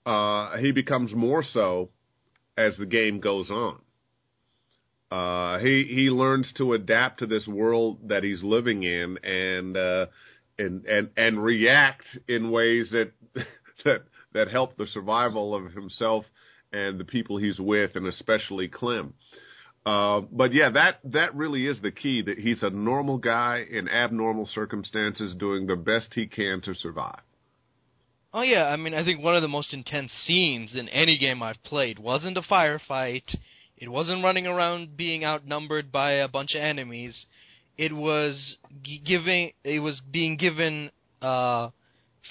[0.06, 1.90] uh, he becomes more so
[2.56, 3.78] as the game goes on.
[5.10, 10.06] Uh, he he learns to adapt to this world that he's living in and uh,
[10.58, 13.12] and and and react in ways that
[13.84, 16.24] that that help the survival of himself
[16.72, 19.14] and the people he's with, and especially Clem.
[19.86, 22.22] Uh, but yeah, that that really is the key.
[22.22, 27.20] That he's a normal guy in abnormal circumstances, doing the best he can to survive.
[28.36, 31.40] Oh yeah, I mean, I think one of the most intense scenes in any game
[31.40, 33.22] I've played wasn't a firefight.
[33.78, 37.26] It wasn't running around being outnumbered by a bunch of enemies.
[37.78, 39.52] It was g- giving.
[39.62, 40.90] It was being given
[41.22, 41.68] uh,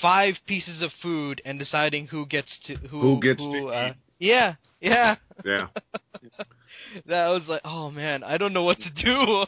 [0.01, 3.95] five pieces of food and deciding who gets to who Who gets to uh, eat.
[4.27, 5.15] Yeah, yeah.
[5.45, 5.67] Yeah,
[7.05, 9.45] that was like, oh man, I don't know what to do.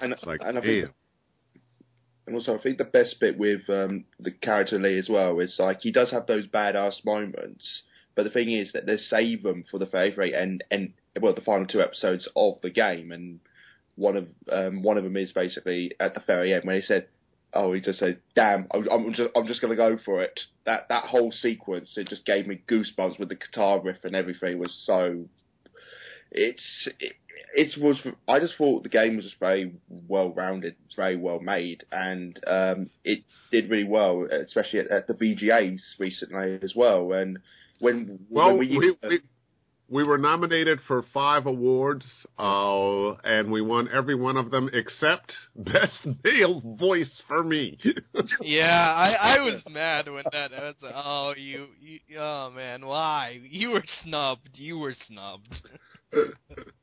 [0.00, 0.94] And, it's like and I think damn.
[2.32, 5.56] And also, I think the best bit with um, the character Lee as well is
[5.58, 7.82] like he does have those badass moments,
[8.14, 11.42] but the thing is that they save them for the very end, and well, the
[11.42, 13.40] final two episodes of the game, and
[13.96, 17.06] one of um, one of them is basically at the very end when he said,
[17.52, 20.88] "Oh, he just said, damn, I'm, I'm just I'm just gonna go for it." That
[20.88, 24.74] that whole sequence it just gave me goosebumps with the guitar riff and everything was
[24.86, 25.26] so.
[26.30, 27.12] It's it,
[27.54, 28.00] it was.
[28.28, 32.90] I just thought the game was just very well rounded, very well made, and um,
[33.04, 37.12] it did really well, especially at, at the VGAs recently as well.
[37.12, 37.38] And
[37.80, 39.20] when Well, when we, we, we
[39.92, 42.06] we were nominated for five awards,
[42.38, 47.78] uh, and we won every one of them except best male voice for me.
[48.40, 50.52] yeah, I I was mad when that.
[50.54, 53.38] I was like, oh, you, you, oh man, why?
[53.42, 54.50] You were snubbed.
[54.54, 55.60] You were snubbed.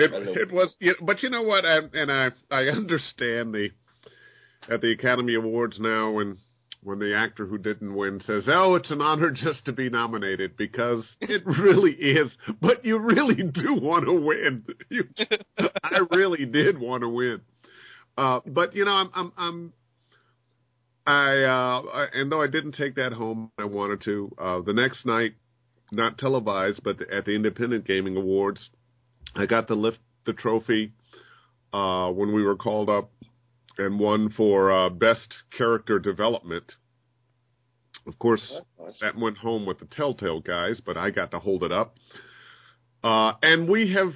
[0.00, 1.64] It it was, but you know what?
[1.64, 3.68] I, and I I understand the
[4.68, 6.38] at the Academy Awards now when
[6.82, 10.56] when the actor who didn't win says, "Oh, it's an honor just to be nominated,"
[10.56, 12.30] because it really is.
[12.60, 14.64] But you really do want to win.
[14.88, 15.04] You,
[15.82, 17.40] I really did want to win.
[18.16, 19.72] Uh, but you know, I'm I'm I'm.
[21.06, 24.34] I, uh, I and though I didn't take that home, I wanted to.
[24.38, 25.32] Uh, the next night,
[25.90, 28.70] not televised, but at the Independent Gaming Awards,
[29.34, 30.92] I got to lift the trophy
[31.72, 33.10] uh, when we were called up
[33.78, 36.74] and won for uh, best character development.
[38.06, 38.52] Of course,
[39.00, 41.94] that went home with the Telltale guys, but I got to hold it up.
[43.04, 44.12] Uh, and we have,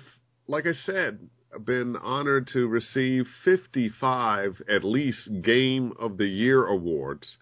[0.48, 1.28] like I said,
[1.64, 7.36] been honored to receive 55 at least Game of the Year awards.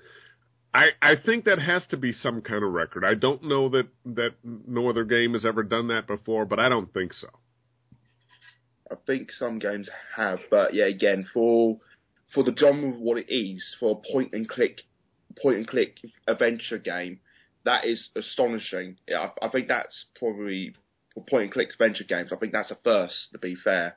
[0.75, 3.05] I, I think that has to be some kind of record.
[3.05, 6.69] I don't know that, that no other game has ever done that before, but I
[6.69, 7.29] don't think so.
[8.93, 11.79] I think some games have, but yeah, again for
[12.35, 14.83] for the genre of what it is, for a point and click
[15.41, 17.21] point and click adventure game,
[17.65, 18.97] that is astonishing.
[19.09, 20.75] Yeah, I, I think that's probably
[21.15, 22.31] for point and click adventure games.
[22.33, 23.97] I think that's a first, to be fair,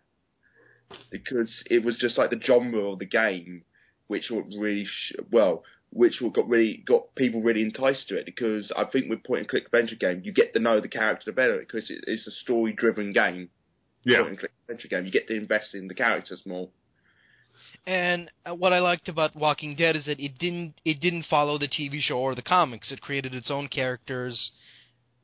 [1.11, 3.63] because it was just like the genre of the game,
[4.07, 8.25] which really sh- well, which got really got people really enticed to it.
[8.25, 11.31] Because I think with point and click adventure game, you get to know the character
[11.31, 13.49] better because it, it's a story driven game.
[14.05, 14.19] Yeah.
[14.19, 16.69] Point and click adventure game, you get to invest in the characters more.
[17.87, 21.57] And uh, what I liked about Walking Dead is that it didn't it didn't follow
[21.57, 22.91] the TV show or the comics.
[22.91, 24.51] It created its own characters,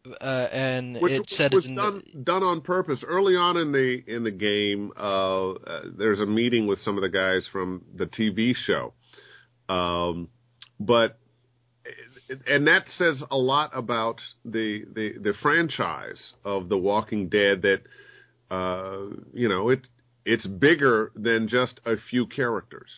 [0.05, 3.03] uh, and Which it said was it in done the, done on purpose.
[3.05, 7.01] Early on in the in the game, uh, uh, there's a meeting with some of
[7.01, 8.93] the guys from the TV show,
[9.67, 10.29] um,
[10.79, 11.17] but
[12.47, 17.63] and that says a lot about the the the franchise of The Walking Dead.
[17.63, 17.81] That
[18.51, 18.97] uh,
[19.33, 19.87] you know it
[20.25, 22.89] it's bigger than just a few characters.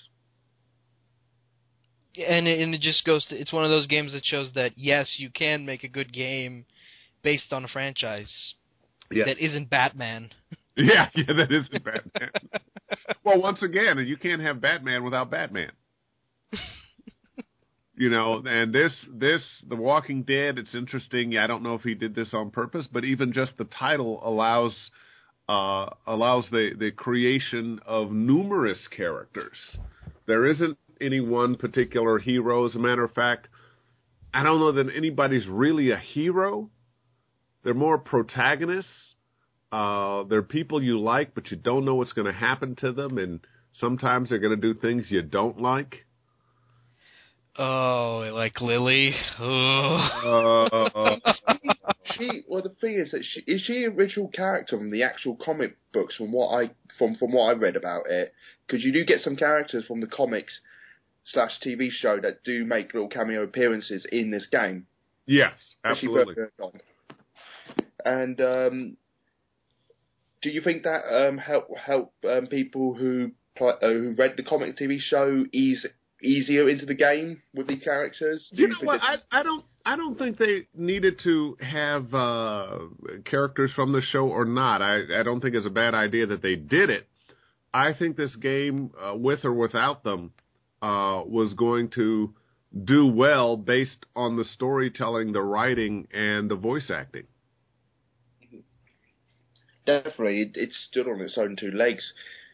[2.17, 4.71] and it, and it just goes to it's one of those games that shows that
[4.75, 6.65] yes, you can make a good game
[7.23, 8.31] based on a franchise
[9.11, 9.27] Yes.
[9.27, 10.29] that isn't Batman.
[10.75, 12.31] Yeah, yeah, that isn't Batman.
[13.23, 15.71] well, once again, you can't have Batman without Batman.
[17.95, 21.31] you know, and this this The Walking Dead, it's interesting.
[21.33, 24.19] Yeah, I don't know if he did this on purpose, but even just the title
[24.27, 24.73] allows
[25.49, 29.77] uh allows the the creation of numerous characters.
[30.25, 32.65] There isn't any one particular hero.
[32.65, 33.47] As a matter of fact,
[34.33, 36.69] I don't know that anybody's really a hero.
[37.63, 39.15] They're more protagonists.
[39.71, 43.17] Uh, they're people you like, but you don't know what's going to happen to them,
[43.17, 43.39] and
[43.71, 46.05] sometimes they're going to do things you don't like.
[47.57, 49.15] Oh, like Lily.
[49.39, 50.79] Oh.
[50.95, 51.15] Uh,
[52.17, 55.35] she well the thing is that she is she a original character from the actual
[55.35, 58.33] comic books from what I from from what I read about it
[58.65, 60.59] because you do get some characters from the comics
[61.25, 64.87] slash TV show that do make little cameo appearances in this game.
[65.25, 66.35] yes, absolutely.
[68.05, 68.97] And um,
[70.41, 74.77] do you think that um, help help um, people who uh, who read the comic
[74.77, 75.85] TV show ease
[76.21, 78.49] easier into the game with these characters?
[78.53, 79.01] Do You know what?
[79.01, 82.79] I I don't I don't think they needed to have uh,
[83.25, 84.81] characters from the show or not.
[84.81, 87.07] I I don't think it's a bad idea that they did it.
[87.73, 90.31] I think this game, uh, with or without them,
[90.81, 92.33] uh, was going to
[92.85, 97.25] do well based on the storytelling, the writing, and the voice acting.
[99.85, 102.13] definitely it, it stood on its own two legs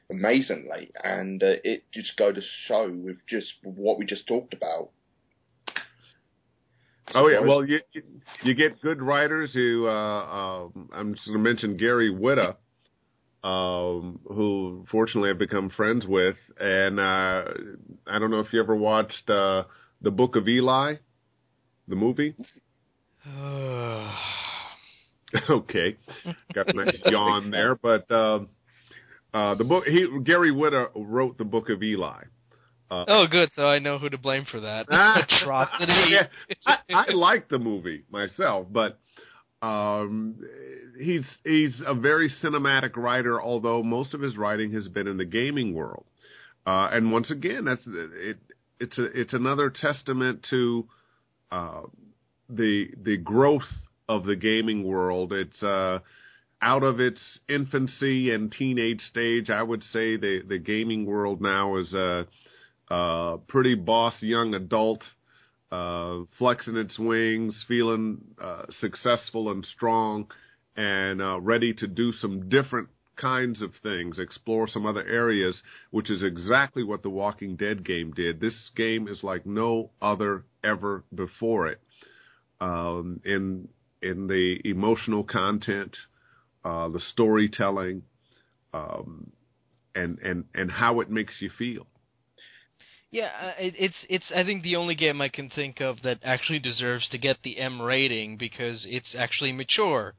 [0.09, 4.89] amazingly, and uh, it just go to show with just what we just talked about.
[7.15, 8.03] Oh yeah, well you you-
[8.43, 12.55] you get good writers who uh, um I'm just going to mention Gary Whitta,
[13.43, 17.43] um, who fortunately I've become friends with, and uh,
[18.07, 19.63] I don't know if you ever watched uh,
[20.01, 20.95] the Book of Eli,
[21.87, 22.35] the movie.
[25.49, 25.95] okay,
[26.53, 28.49] got a nice yawn there, but um,
[29.33, 32.23] uh, the book he Gary Whitta wrote the Book of Eli.
[32.91, 33.49] Uh, oh, good.
[33.55, 35.93] So I know who to blame for that atrocity.
[36.09, 36.27] yeah,
[36.65, 38.99] I, I like the movie myself, but
[39.61, 40.35] um,
[40.99, 43.41] he's he's a very cinematic writer.
[43.41, 46.05] Although most of his writing has been in the gaming world,
[46.65, 48.37] uh, and once again, that's it.
[48.79, 50.87] It's a it's another testament to
[51.51, 51.81] uh,
[52.49, 53.69] the the growth
[54.07, 55.31] of the gaming world.
[55.31, 55.99] It's uh,
[56.61, 59.49] out of its infancy and teenage stage.
[59.49, 62.25] I would say the the gaming world now is a
[62.89, 65.03] uh, pretty boss young adult,
[65.71, 70.27] uh, flexing its wings, feeling uh, successful and strong,
[70.75, 76.09] and uh, ready to do some different kinds of things, explore some other areas, which
[76.09, 78.39] is exactly what the Walking Dead game did.
[78.39, 81.81] This game is like no other ever before it.
[82.61, 83.69] Um, in
[84.01, 85.95] in the emotional content,
[86.63, 88.03] uh, the storytelling,
[88.73, 89.31] um,
[89.95, 91.87] and and and how it makes you feel.
[93.11, 94.31] Yeah, uh, it, it's it's.
[94.35, 97.59] I think the only game I can think of that actually deserves to get the
[97.59, 100.13] M rating because it's actually mature,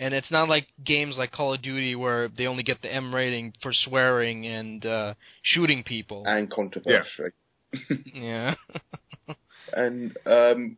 [0.00, 3.14] and it's not like games like Call of Duty where they only get the M
[3.14, 6.24] rating for swearing and uh, shooting people.
[6.26, 7.30] and controversy.
[8.12, 8.54] yeah.
[9.74, 10.76] And um,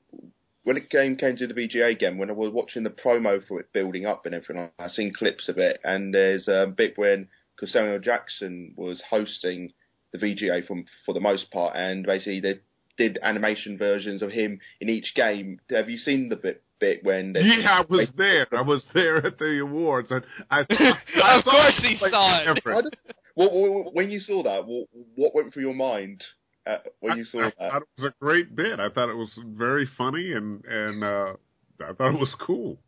[0.63, 3.59] when it game came to the VGA game, when I was watching the promo for
[3.59, 7.29] it building up and everything, I seen clips of it, and there's a bit when
[7.65, 9.73] Samuel Jackson was hosting
[10.15, 12.61] the VGA from for the most part, and basically they
[12.97, 15.61] did animation versions of him in each game.
[15.71, 17.33] Have you seen the bit bit when?
[17.33, 18.47] they- Yeah, I was there.
[18.53, 22.41] I was there at the awards, and I, I of saw course it he saw
[22.41, 22.55] it.
[22.55, 22.95] different.
[23.35, 24.87] What, what, what- when you saw that, what,
[25.17, 26.23] what went through your mind?
[26.67, 27.57] uh, when you saw I, that?
[27.59, 28.79] Thought it was a great bit.
[28.81, 31.33] I thought it was very funny and and uh,
[31.87, 32.79] I thought it was cool.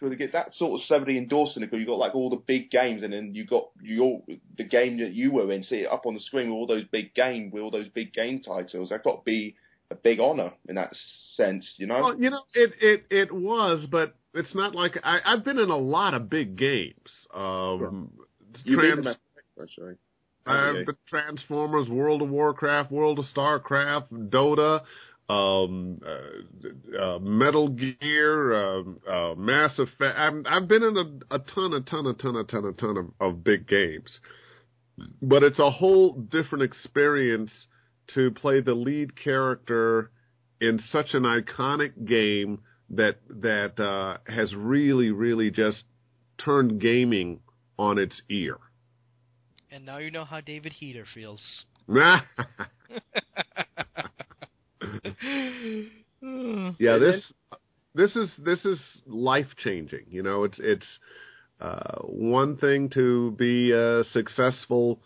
[0.00, 2.70] So to get that sort of celebrity endorsing it, you got like all the big
[2.70, 4.22] games, and then you got your
[4.56, 6.84] the game that you were in, see it up on the screen with all those
[6.90, 8.88] big game with all those big game titles.
[8.88, 9.56] That got to be
[9.90, 10.94] a big honor in that
[11.34, 12.00] sense, you know.
[12.00, 15.70] Well, you know, it it it was, but it's not like I, I've been in
[15.70, 17.26] a lot of big games.
[17.34, 18.10] Um,
[18.64, 19.94] you beat trans, them at- actually.
[20.46, 24.82] uh, the Transformers, World of Warcraft, World of Starcraft, Dota,
[25.30, 30.18] um, uh, uh, Metal Gear, um uh, Mass Effect.
[30.18, 32.96] I've, I've been in a, a ton, a ton, a ton, a ton, a ton
[32.96, 34.18] of, of big games,
[35.22, 37.66] but it's a whole different experience
[38.14, 40.10] to play the lead character
[40.60, 42.60] in such an iconic game
[42.90, 45.84] that that uh, has really, really just
[46.44, 47.40] turned gaming
[47.78, 48.58] on its ear.
[49.70, 51.64] And now you know how David Hayter feels.
[56.78, 57.32] yeah, this
[57.94, 60.06] this is this is life changing.
[60.08, 60.98] You know, it's it's
[61.60, 65.00] uh, one thing to be a successful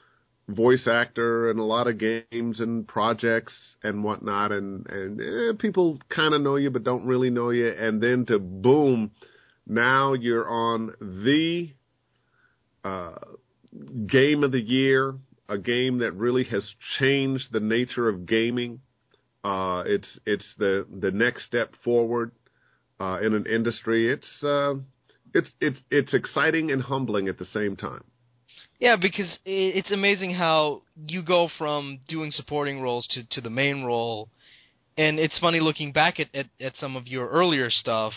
[0.48, 5.98] voice actor in a lot of games and projects and whatnot, and and eh, people
[6.14, 9.10] kind of know you but don't really know you, and then to boom,
[9.66, 11.70] now you're on the
[12.84, 13.14] uh,
[14.06, 15.14] game of the year,
[15.48, 16.64] a game that really has
[16.98, 18.80] changed the nature of gaming.
[19.44, 22.32] Uh, it's it's the the next step forward
[22.98, 24.10] uh, in an industry.
[24.10, 24.74] It's uh,
[25.34, 28.04] it's it's it's exciting and humbling at the same time.
[28.80, 33.84] Yeah, because it's amazing how you go from doing supporting roles to, to the main
[33.84, 34.28] role,
[34.96, 38.12] and it's funny looking back at, at, at some of your earlier stuff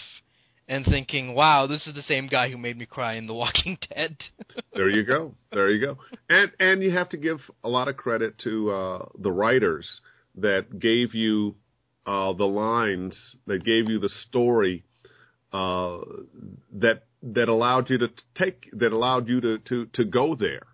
[0.67, 3.77] and thinking, wow, this is the same guy who made me cry in The Walking
[3.89, 4.17] Dead.
[4.73, 5.33] There you go.
[5.51, 5.97] There you go.
[6.29, 9.87] And and you have to give a lot of credit to uh, the writers
[10.37, 11.55] that gave you
[12.05, 14.83] uh, the lines, that gave you the story,
[15.51, 15.97] uh,
[16.73, 20.67] that that allowed you to take, that allowed you to to to go there.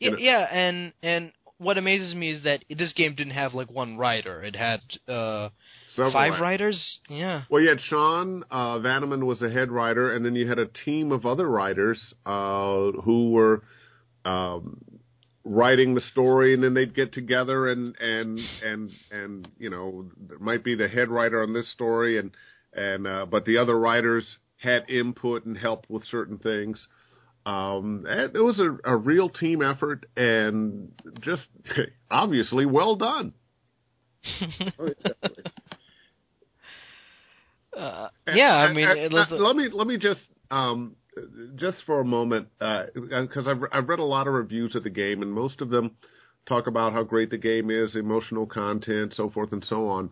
[0.00, 3.70] yeah, know- yeah, and and what amazes me is that this game didn't have like
[3.70, 5.48] one writer; it had uh,
[5.96, 6.40] five writers.
[6.40, 6.98] writers.
[7.08, 10.58] Yeah, Well, you had Sean uh, Vanaman was a head writer, and then you had
[10.58, 13.62] a team of other writers uh, who were
[14.24, 14.80] um,
[15.48, 20.38] writing the story, and then they'd get together and and and and you know there
[20.38, 22.30] might be the head writer on this story, and
[22.74, 26.86] and uh, but the other writers had input and helped with certain things.
[27.46, 31.46] Um, and it was a, a real team effort, and just
[32.10, 33.32] obviously well done.
[34.80, 35.44] Oh, yeah, definitely.
[37.76, 38.54] uh, yeah.
[38.54, 40.20] I And- mean, and- it was, and let me let me just
[40.50, 40.96] um,
[41.56, 45.22] just for a moment because I've I've read a lot of reviews of the game
[45.22, 45.96] and most of them
[46.46, 50.10] talk about how great the game is, emotional content, so forth and so on,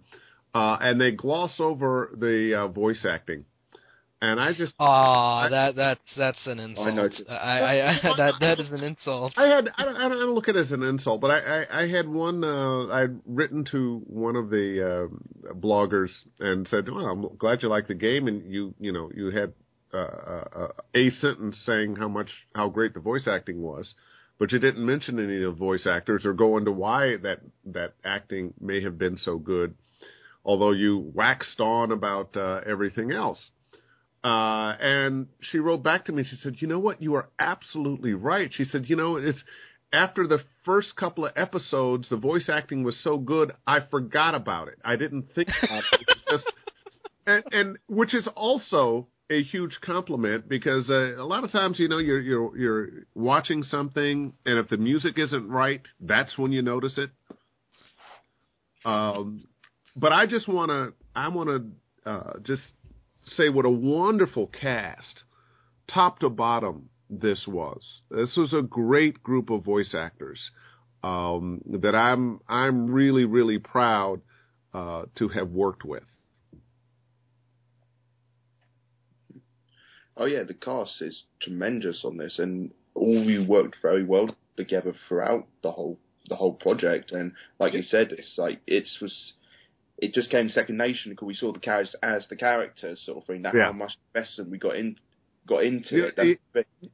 [0.54, 3.44] uh, and they gloss over the uh, voice acting.
[4.22, 6.88] And I just Aw, that that's that's an insult.
[6.88, 7.22] I, noticed.
[7.28, 9.34] I, I, I that that is an insult.
[9.36, 11.30] I had I don't, I don't I don't look at it as an insult, but
[11.30, 15.10] I I, I had one uh, I'd written to one of the
[15.50, 16.08] uh, bloggers
[16.40, 19.52] and said, "Well, I'm glad you like the game, and you you know you had
[19.96, 23.94] uh, uh, a sentence saying how much how great the voice acting was,
[24.38, 27.94] but you didn't mention any of the voice actors or go into why that that
[28.04, 29.74] acting may have been so good,
[30.44, 33.50] although you waxed on about uh, everything else."
[34.24, 36.24] Uh, and she wrote back to me.
[36.24, 37.00] She said, "You know what?
[37.02, 39.42] You are absolutely right." She said, "You know, it's
[39.92, 44.68] after the first couple of episodes, the voice acting was so good, I forgot about
[44.68, 44.78] it.
[44.84, 46.00] I didn't think about it.
[46.00, 46.52] It just,
[47.26, 51.88] and, and which is also a huge compliment because uh, a lot of times, you
[51.88, 56.62] know, you're you're you're watching something, and if the music isn't right, that's when you
[56.62, 57.10] notice it.
[58.84, 59.46] Um,
[59.96, 61.48] but I just want to, I want
[62.04, 62.62] to uh, just
[63.36, 65.24] say what a wonderful cast,
[65.92, 67.82] top to bottom, this was.
[68.10, 70.50] This was a great group of voice actors
[71.02, 74.20] um, that I'm I'm really really proud
[74.72, 76.04] uh, to have worked with.
[80.16, 84.94] Oh yeah, the cast is tremendous on this, and all you worked very well together
[85.08, 85.98] throughout the whole
[86.28, 87.12] the whole project.
[87.12, 89.32] And like you said, it's like it's was
[89.98, 93.24] it just came second nation because we saw the characters as the characters sort of
[93.26, 93.42] thing.
[93.42, 93.66] That's Yeah.
[93.66, 94.96] how much investment we got in
[95.46, 96.16] got into Yeah, it.
[96.16, 96.90] That's it-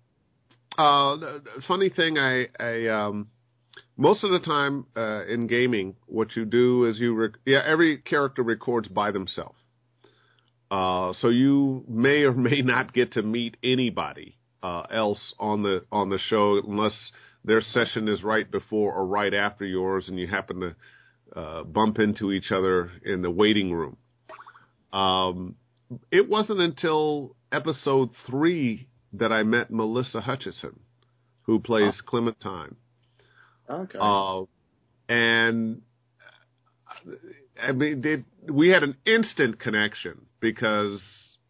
[0.78, 3.28] Uh, funny thing, I, I um,
[3.98, 7.98] most of the time uh, in gaming, what you do is you, rec- yeah, every
[7.98, 9.56] character records by themselves.
[10.72, 15.84] Uh, so you may or may not get to meet anybody uh, else on the
[15.92, 17.12] on the show unless
[17.44, 21.98] their session is right before or right after yours, and you happen to uh, bump
[21.98, 23.98] into each other in the waiting room.
[24.94, 25.56] Um,
[26.10, 30.80] it wasn't until episode three that I met Melissa Hutchison,
[31.42, 32.08] who plays oh.
[32.08, 32.76] Clementine.
[33.68, 33.98] Okay.
[34.00, 34.44] Uh,
[35.10, 35.82] and
[37.60, 41.02] I mean, it, we had an instant connection because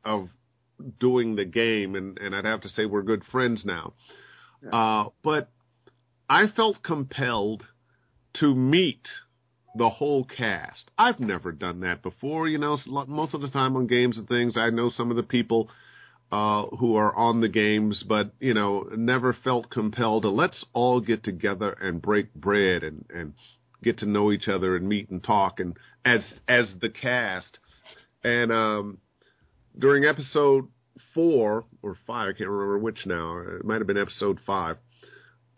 [0.04, 0.28] of
[0.98, 3.94] doing the game, and, and I'd have to say we're good friends now.
[4.62, 4.70] Yeah.
[4.70, 5.48] Uh, but
[6.28, 7.64] I felt compelled
[8.34, 9.06] to meet
[9.74, 10.90] the whole cast.
[10.98, 12.48] I've never done that before.
[12.48, 15.22] You know, most of the time on games and things, I know some of the
[15.22, 15.70] people
[16.30, 21.00] uh, who are on the games, but you know, never felt compelled to let's all
[21.00, 23.34] get together and break bread and and
[23.82, 27.58] get to know each other and meet and talk and as as the cast.
[28.24, 28.98] And um,
[29.78, 30.68] during episode
[31.14, 33.38] four or five, I can't remember which now.
[33.38, 34.76] It might have been episode five.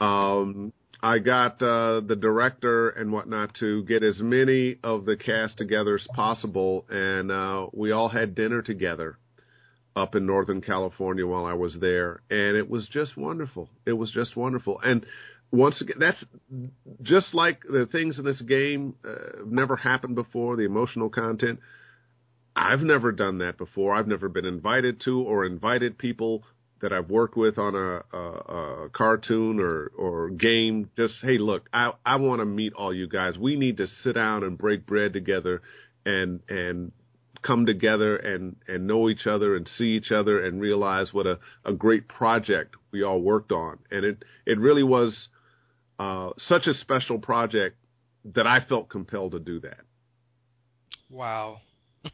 [0.00, 0.72] Um,
[1.02, 5.96] I got uh, the director and whatnot to get as many of the cast together
[5.96, 9.18] as possible, and uh, we all had dinner together
[9.96, 13.68] up in Northern California while I was there, and it was just wonderful.
[13.86, 15.04] It was just wonderful, and
[15.50, 16.24] once again, that's
[17.02, 20.56] just like the things in this game uh, never happened before.
[20.56, 21.60] The emotional content.
[22.56, 23.94] I've never done that before.
[23.94, 26.44] I've never been invited to or invited people
[26.80, 28.20] that I've worked with on a, a,
[28.84, 30.90] a cartoon or or game.
[30.96, 33.38] Just hey, look, I I want to meet all you guys.
[33.38, 35.62] We need to sit down and break bread together,
[36.04, 36.92] and and
[37.42, 41.38] come together and and know each other and see each other and realize what a,
[41.64, 43.78] a great project we all worked on.
[43.90, 45.28] And it it really was
[45.98, 47.76] uh, such a special project
[48.34, 49.80] that I felt compelled to do that.
[51.10, 51.60] Wow.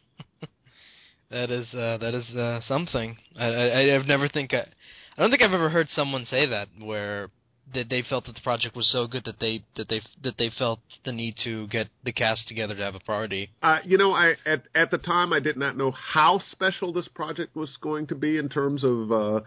[1.30, 3.16] That is uh, that is uh, something.
[3.38, 4.66] I, I I've never think I,
[5.16, 7.30] I don't think I've ever heard someone say that where
[7.72, 10.50] that they felt that the project was so good that they that they that they
[10.50, 13.50] felt the need to get the cast together to have a party.
[13.62, 17.08] Uh, you know, I at at the time I did not know how special this
[17.08, 19.40] project was going to be in terms of uh,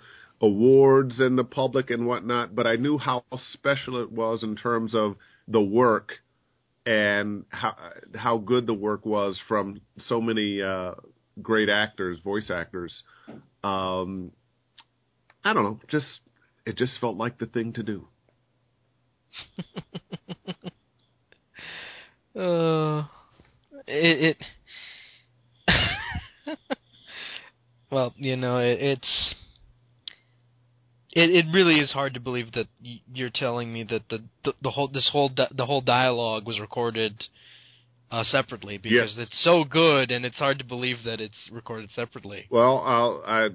[0.43, 3.23] awards and the public and whatnot, but I knew how
[3.53, 5.15] special it was in terms of
[5.47, 6.11] the work
[6.85, 7.77] and how
[8.13, 10.95] how good the work was from so many uh,
[11.41, 13.03] great actors, voice actors.
[13.63, 14.33] Um,
[15.45, 16.19] I don't know, just
[16.65, 18.05] it just felt like the thing to do.
[22.39, 23.05] uh,
[23.87, 24.37] it.
[25.65, 25.77] it
[27.89, 29.35] well, you know, it, it's.
[31.15, 34.71] It it really is hard to believe that you're telling me that the the, the
[34.71, 37.23] whole this whole di- the whole dialogue was recorded
[38.11, 39.27] uh, separately because yes.
[39.27, 42.45] it's so good and it's hard to believe that it's recorded separately.
[42.49, 43.49] Well, I'll, I,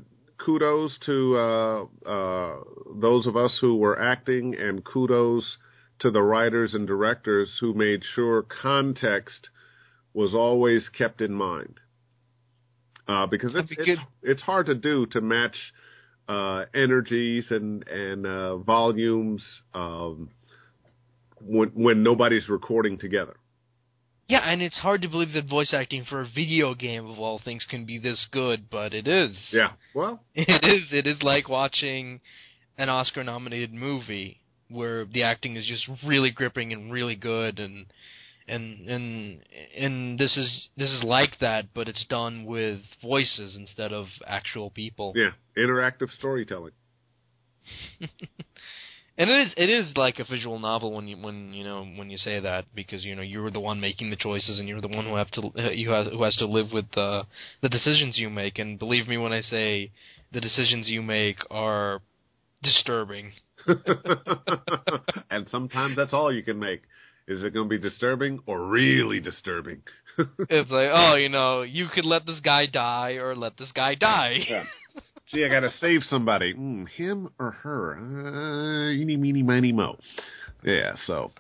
[0.44, 2.56] kudos to uh, uh,
[3.00, 5.58] those of us who were acting, and kudos
[6.00, 9.48] to the writers and directors who made sure context
[10.14, 11.80] was always kept in mind.
[13.06, 15.56] Uh, because it's, it's, it's hard to do to match
[16.28, 19.42] uh, energies and and uh, volumes
[19.74, 20.30] um,
[21.40, 23.36] when when nobody's recording together.
[24.28, 27.40] Yeah, and it's hard to believe that voice acting for a video game of all
[27.42, 29.34] things can be this good, but it is.
[29.50, 29.72] Yeah.
[29.94, 30.88] Well, it is.
[30.92, 32.20] It is like watching
[32.76, 37.86] an Oscar-nominated movie where the acting is just really gripping and really good, and
[38.48, 39.40] and and
[39.76, 44.70] and this is this is like that, but it's done with voices instead of actual
[44.70, 45.12] people.
[45.16, 46.72] Yeah, interactive storytelling.
[49.18, 52.08] And it is it is like a visual novel when you when you know when
[52.08, 54.86] you say that because you know you're the one making the choices and you're the
[54.86, 57.24] one who have to you have, who has to live with the
[57.60, 59.90] the decisions you make and believe me when I say
[60.30, 62.00] the decisions you make are
[62.62, 63.32] disturbing.
[65.30, 66.82] and sometimes that's all you can make.
[67.28, 69.82] Is it going to be disturbing or really disturbing?
[70.18, 73.94] it's like, oh, you know, you could let this guy die or let this guy
[73.94, 74.38] die.
[74.48, 74.64] Yeah
[75.30, 76.54] gee, I got to save somebody.
[76.54, 77.98] Mm, him or her?
[77.98, 79.98] Uh, eeny, meeny, miny, mo.
[80.64, 81.30] Yeah, so.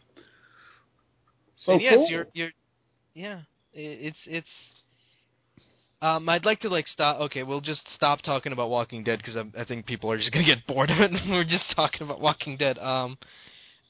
[1.56, 2.08] So and yes, cool.
[2.10, 2.50] you're you're
[3.14, 3.40] yeah.
[3.72, 4.48] It's it's.
[6.00, 7.20] Um, I'd like to like stop.
[7.22, 10.32] Okay, we'll just stop talking about Walking Dead because I, I think people are just
[10.32, 11.10] gonna get bored of it.
[11.10, 12.78] and We're just talking about Walking Dead.
[12.78, 13.18] Um,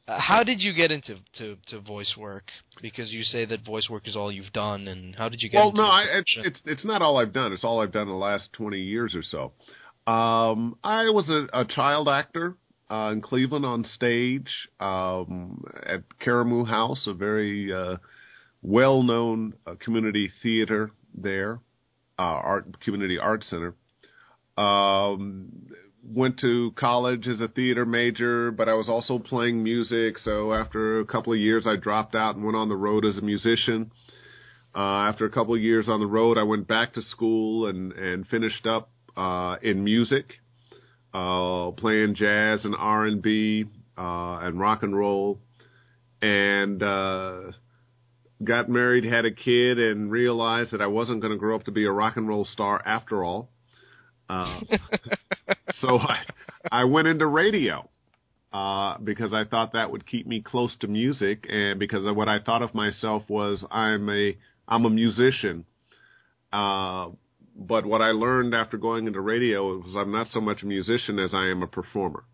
[0.09, 2.45] uh, how did you get into to, to voice work?
[2.81, 5.59] Because you say that voice work is all you've done, and how did you get?
[5.59, 7.53] Well, into no, I, it's it's it's not all I've done.
[7.53, 9.53] It's all I've done in the last twenty years or so.
[10.11, 12.57] Um, I was a, a child actor
[12.91, 14.49] uh, in Cleveland on stage
[14.81, 17.99] um, at Karamu House, a very uh,
[18.63, 21.61] well-known uh, community theater there,
[22.19, 23.75] uh, art community art center.
[24.57, 25.69] Um,
[26.05, 30.19] went to college as a theater major, but I was also playing music.
[30.19, 33.17] So after a couple of years, I dropped out and went on the road as
[33.19, 33.91] a musician.
[34.75, 37.93] Uh, after a couple of years on the road, I went back to school and
[37.93, 40.35] and finished up uh, in music,
[41.13, 43.65] uh, playing jazz and R and B
[43.97, 45.41] uh, and rock and roll,
[46.23, 47.41] and uh,
[48.45, 51.73] got married, had a kid, and realized that I wasn't going to grow up to
[51.73, 53.51] be a rock and roll star after all.
[54.29, 54.61] Uh,
[55.81, 56.19] so I,
[56.71, 57.89] I went into radio
[58.53, 62.29] uh, because I thought that would keep me close to music, and because of what
[62.29, 65.65] I thought of myself was I'm a I'm a musician.
[66.53, 67.11] Uh,
[67.55, 71.19] but what I learned after going into radio was I'm not so much a musician
[71.19, 72.25] as I am a performer.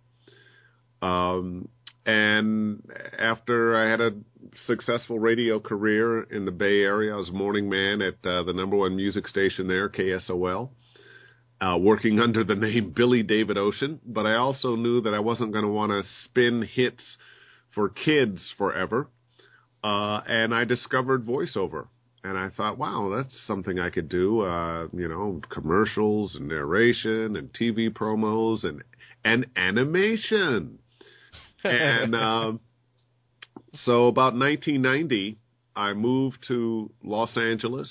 [1.01, 1.68] Um,
[2.07, 2.82] and
[3.18, 4.12] after I had a
[4.66, 8.76] successful radio career in the Bay Area, I was morning man at uh, the number
[8.76, 10.68] one music station there, KSOL
[11.64, 15.52] uh, working under the name Billy David Ocean, but I also knew that I wasn't
[15.52, 17.16] going to want to spin hits
[17.74, 19.08] for kids forever.
[19.82, 21.88] Uh, and I discovered voiceover.
[22.22, 24.40] And I thought, wow, that's something I could do.
[24.40, 28.82] Uh, you know, commercials and narration and TV promos and
[29.24, 30.78] and animation.
[31.64, 32.52] and uh,
[33.84, 35.38] so, about 1990,
[35.76, 37.90] I moved to Los Angeles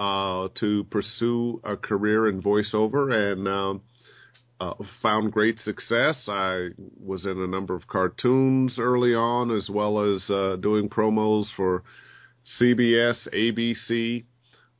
[0.00, 3.82] uh, to pursue a career in voiceover and um,
[4.58, 4.72] uh,
[5.02, 6.22] found great success.
[6.26, 11.44] I was in a number of cartoons early on, as well as uh, doing promos
[11.54, 11.82] for
[12.58, 14.24] CBS, ABC,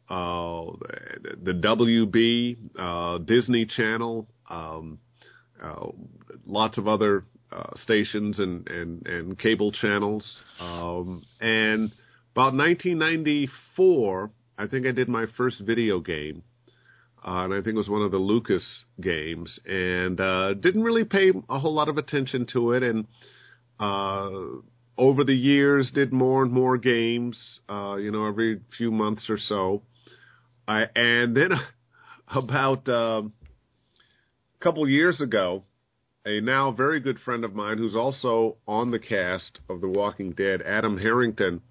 [0.09, 0.73] uh,
[1.43, 5.01] the WB, uh, Disney Channel, um,
[5.63, 5.89] uh,
[6.47, 7.25] lots of other
[7.83, 10.43] stations and, and, and cable channels.
[10.59, 11.93] Um, and
[12.33, 14.31] about 1994,
[14.61, 16.43] I think I did my first video game,
[17.27, 21.05] uh, and I think it was one of the Lucas games, and uh, didn't really
[21.05, 22.83] pay a whole lot of attention to it.
[22.83, 23.07] And
[23.79, 24.29] uh,
[24.99, 27.39] over the years, did more and more games,
[27.71, 29.81] uh, you know, every few months or so.
[30.69, 31.53] I and then
[32.29, 33.33] about um,
[34.61, 35.65] a couple years ago,
[36.27, 40.33] a now very good friend of mine who's also on the cast of The Walking
[40.33, 41.63] Dead, Adam Harrington,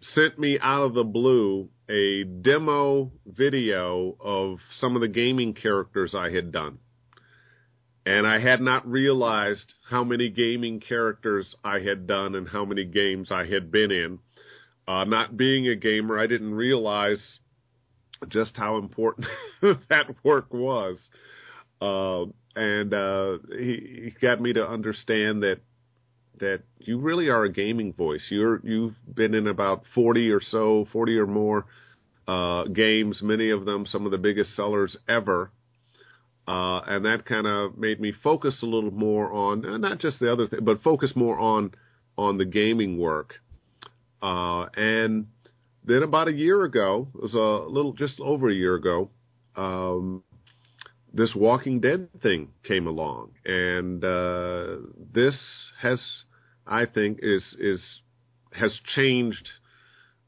[0.00, 6.14] sent me out of the blue a demo video of some of the gaming characters
[6.14, 6.78] I had done.
[8.04, 12.84] And I had not realized how many gaming characters I had done and how many
[12.84, 14.18] games I had been in.
[14.86, 17.20] Uh, not being a gamer, I didn't realize
[18.28, 19.26] just how important
[19.88, 20.98] that work was.
[21.80, 25.58] Uh, and uh, he, he got me to understand that
[26.38, 28.26] that you really are a gaming voice.
[28.30, 31.66] You're you've been in about forty or so, forty or more
[32.28, 35.50] uh, games, many of them some of the biggest sellers ever.
[36.48, 40.20] Uh, and that kind of made me focus a little more on uh, not just
[40.20, 41.72] the other thing, but focus more on
[42.16, 43.34] on the gaming work.
[44.22, 45.26] Uh, and
[45.84, 49.10] then about a year ago, it was a little just over a year ago,
[49.56, 50.22] um,
[51.12, 54.76] this Walking Dead thing came along, and uh,
[55.12, 55.36] this
[55.80, 56.00] has,
[56.66, 57.82] I think, is is
[58.52, 59.48] has changed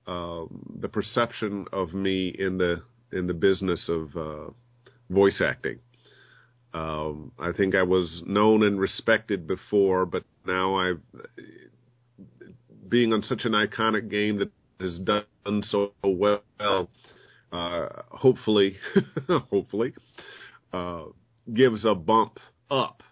[0.06, 2.82] um, the perception of me in the
[3.12, 4.50] in the business of uh,
[5.10, 5.78] voice acting.
[6.74, 11.00] Um, I think I was known and respected before, but now I've
[12.88, 16.42] being on such an iconic game that has done so well.
[17.50, 18.76] Uh, hopefully,
[19.50, 19.94] hopefully,
[20.72, 21.04] uh,
[21.52, 22.38] gives a bump
[22.70, 23.02] up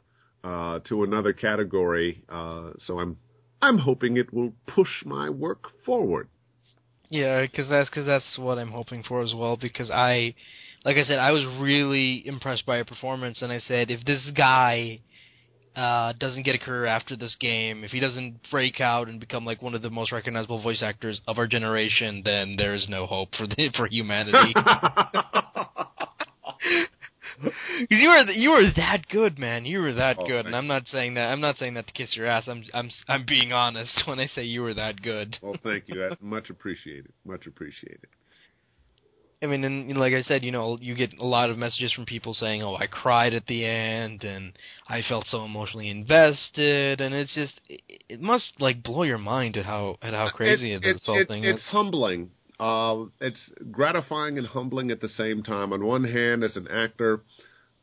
[0.47, 2.23] uh, to another category.
[2.29, 3.17] Uh, so I'm
[3.61, 6.29] I'm hoping it will push my work forward.
[7.09, 9.57] Yeah, because that's because that's what I'm hoping for as well.
[9.57, 10.35] Because I,
[10.85, 14.23] like I said, I was really impressed by your performance, and I said if this
[14.37, 15.01] guy
[15.75, 19.45] uh, doesn't get a career after this game, if he doesn't break out and become
[19.45, 23.07] like one of the most recognizable voice actors of our generation, then there is no
[23.07, 24.55] hope for the for humanity.
[27.91, 29.65] you were you were that good, man.
[29.65, 31.27] You were that oh, good, and I'm not saying that.
[31.27, 32.45] I'm not saying that to kiss your ass.
[32.47, 35.37] I'm I'm I'm being honest when I say you were that good.
[35.43, 35.99] well, thank you.
[35.99, 37.13] That's much appreciated.
[37.25, 38.07] Much appreciated.
[39.43, 42.07] I mean, and like I said, you know, you get a lot of messages from
[42.07, 44.53] people saying, "Oh, I cried at the end, and
[44.89, 49.59] I felt so emotionally invested," and it's just, it, it must like blow your mind
[49.59, 51.65] at how at how crazy it, this whole thing it's is.
[51.65, 53.41] It's humbling uh, it's
[53.71, 55.73] gratifying and humbling at the same time.
[55.73, 57.23] On one hand, as an actor,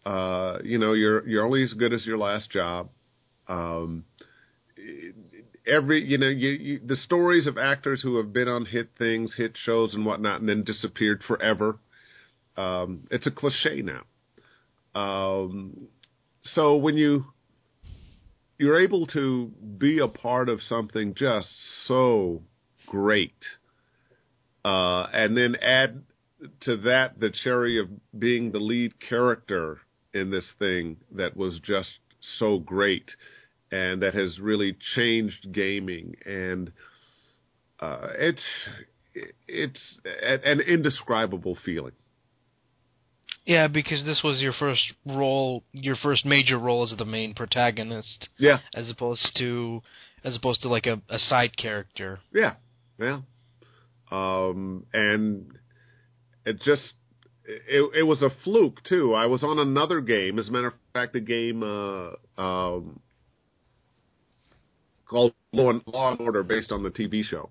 [0.06, 2.90] uh, you know you're you're only as good as your last job.
[3.48, 4.06] Um,
[5.68, 9.34] every you know you, you, the stories of actors who have been on hit things,
[9.38, 11.78] hit shows, and whatnot, and then disappeared forever.
[12.58, 14.04] Um, it's a cliche now.
[15.00, 15.88] Um,
[16.42, 17.26] so when you
[18.58, 21.48] you're able to be a part of something just
[21.88, 22.42] so
[22.88, 23.34] great,
[24.66, 26.04] uh, and then add
[26.62, 27.88] to that the cherry of
[28.18, 29.80] being the lead character
[30.14, 31.90] in this thing that was just
[32.40, 33.10] so great
[33.72, 36.72] and that has really changed gaming and
[37.80, 38.44] uh, it's
[39.48, 41.94] it's an indescribable feeling.
[43.46, 48.30] Yeah, because this was your first role, your first major role as the main protagonist.
[48.38, 48.60] Yeah.
[48.74, 49.82] As opposed to,
[50.24, 52.20] as opposed to like a, a side character.
[52.34, 52.54] Yeah,
[52.98, 53.22] yeah.
[54.14, 55.52] Um, and
[56.46, 56.94] it just,
[57.46, 59.14] it, it was a fluke too.
[59.14, 63.00] I was on another game, as a matter of fact, a game uh, um,
[65.10, 67.50] called Law and, Law and Order, based on the TV show,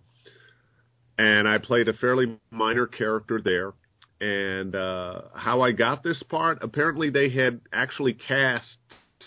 [1.18, 3.72] and I played a fairly minor character there
[4.22, 8.76] and uh, how I got this part, apparently they had actually cast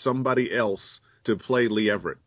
[0.03, 0.81] somebody else
[1.25, 2.17] to play Lee Everett.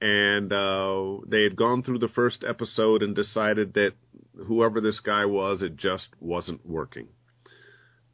[0.00, 3.92] And uh, they had gone through the first episode and decided that
[4.46, 7.08] whoever this guy was, it just wasn't working.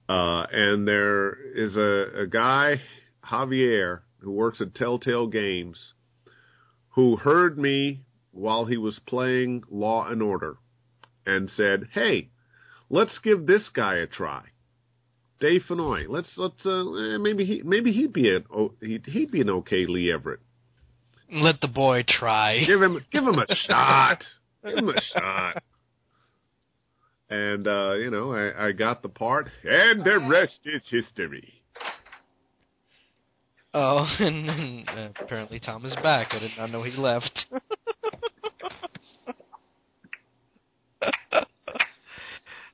[0.08, 2.80] Uh, and there is a, a guy,
[3.24, 5.92] Javier, who works at Telltale Games,
[6.90, 8.00] who heard me
[8.32, 10.56] while he was playing Law and Order
[11.26, 12.30] and said, Hey,
[12.88, 14.44] let's give this guy a try.
[15.40, 16.06] Dave Fennoy.
[16.08, 19.84] Let's let's uh, eh, maybe he maybe he'd be oh, he'd, he'd be an okay
[19.86, 20.40] Lee Everett.
[21.32, 22.64] Let the boy try.
[22.64, 24.24] Give him give him a shot.
[24.64, 25.62] Give him a shot.
[27.30, 31.54] And uh, you know, I, I got the part, and the rest is history.
[33.72, 36.28] Oh, and, and uh, apparently Tom is back.
[36.30, 37.46] I did not know he left.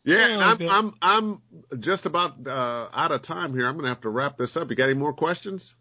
[0.03, 1.41] Yeah, oh, I'm, I'm
[1.73, 3.67] I'm just about uh, out of time here.
[3.67, 4.71] I'm going to have to wrap this up.
[4.71, 5.75] You got any more questions?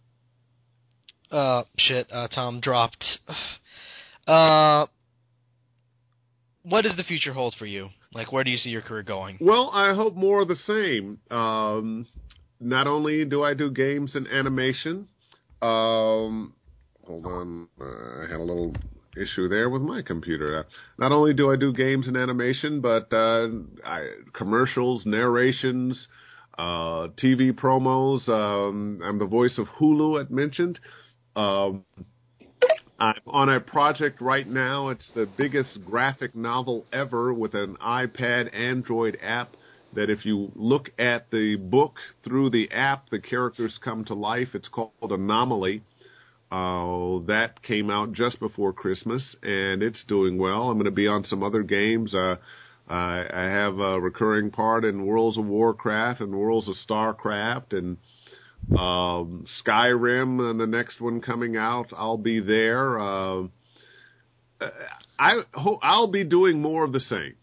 [1.31, 2.07] Uh, shit.
[2.11, 3.03] Uh, Tom dropped.
[4.27, 4.85] Uh,
[6.61, 7.89] what does the future hold for you?
[8.13, 9.39] Like, where do you see your career going?
[9.41, 11.17] Well, I hope more of the same.
[11.35, 12.05] Um,
[12.59, 15.07] not only do I do games and animation.
[15.63, 16.53] Um,
[17.05, 18.75] hold on, uh, I had a little
[19.17, 20.59] issue there with my computer.
[20.59, 20.63] Uh,
[20.97, 23.47] not only do I do games and animation, but uh,
[23.85, 26.07] I, commercials, narrations,
[26.57, 28.27] uh, TV promos.
[28.29, 30.79] Um, I'm the voice of Hulu, at mentioned.
[31.39, 31.85] Um,
[32.99, 34.89] I'm on a project right now.
[34.89, 39.55] It's the biggest graphic novel ever with an iPad Android app.
[39.95, 44.49] That if you look at the book through the app, the characters come to life.
[44.53, 45.81] It's called Anomaly
[46.51, 50.69] uh, that came out just before Christmas, and it's doing well.
[50.69, 52.13] I'm going to be on some other games.
[52.13, 52.35] Uh,
[52.87, 57.97] I, I have a recurring part in Worlds of Warcraft and Worlds of Starcraft and
[58.77, 61.87] um, Skyrim, and the next one coming out.
[61.95, 62.99] I'll be there.
[62.99, 63.47] Uh,
[65.17, 65.41] I
[65.81, 67.35] I'll be doing more of the same.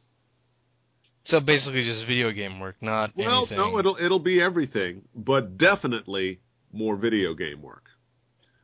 [1.26, 3.38] So basically, just video game work, not well.
[3.38, 3.58] Anything.
[3.58, 6.40] No, it'll it'll be everything, but definitely
[6.72, 7.84] more video game work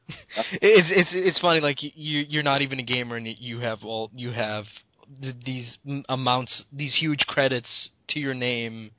[0.60, 1.60] it's it's it's funny.
[1.60, 4.64] Like you you're not even a gamer, and you have all you have
[5.44, 5.78] these
[6.08, 8.90] amounts, these huge credits to your name.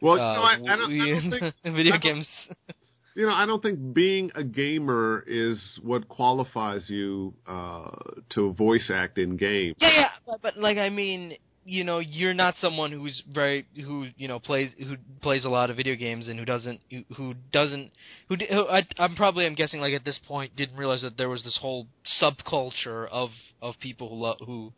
[0.00, 2.26] Well, uh, you know, I, I don't, I don't think, video games.
[3.20, 7.90] You know, I don't think being a gamer is what qualifies you uh,
[8.30, 9.76] to voice act in games.
[9.78, 11.34] Yeah, yeah, but, but like I mean,
[11.66, 15.68] you know you're not someone who's very who you know plays who plays a lot
[15.68, 16.80] of video games and who doesn't
[17.14, 17.90] who doesn't
[18.30, 21.28] who, who I, I'm probably I'm guessing like at this point didn't realize that there
[21.28, 21.88] was this whole
[22.22, 23.28] subculture of
[23.60, 24.72] of people who love who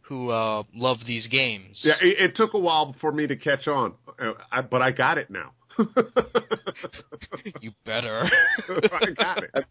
[0.00, 1.80] who uh love these games.
[1.82, 4.92] Yeah, it, it took a while for me to catch on, uh, I, but I
[4.92, 5.52] got it now.
[7.60, 8.28] You better.
[8.68, 9.66] I got it.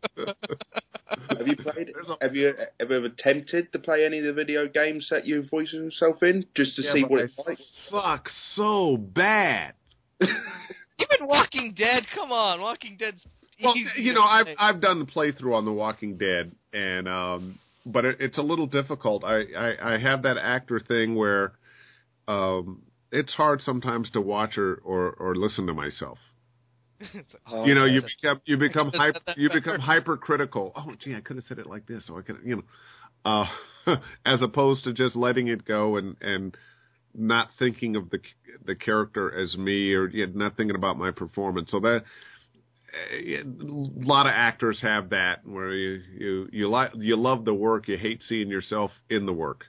[1.30, 1.93] have you played?
[2.22, 6.22] Have you ever attempted to play any of the video games that you voice yourself
[6.24, 7.58] in, just to yeah, see what I it's like?
[7.89, 9.74] Suck so bad.
[10.22, 13.26] Even Walking Dead, come on, Walking Dead's.
[13.64, 18.06] Well, you know, I've I've done the playthrough on The Walking Dead, and um, but
[18.06, 19.24] it, it's a little difficult.
[19.24, 21.54] I, I I have that actor thing where,
[22.28, 22.82] um,
[23.12, 26.18] it's hard sometimes to watch or or, or listen to myself.
[27.51, 30.72] oh, you know, you become you become hyper you become hypercritical.
[30.76, 32.64] Oh, gee, I could have said it like this, so I could, you know,
[33.26, 36.55] uh, as opposed to just letting it go and and
[37.14, 38.20] not thinking of the
[38.66, 41.72] the character as me or you know, not thinking about my performance.
[41.72, 42.03] So that
[43.14, 47.88] a lot of actors have that where you you you like you love the work,
[47.88, 49.66] you hate seeing yourself in the work.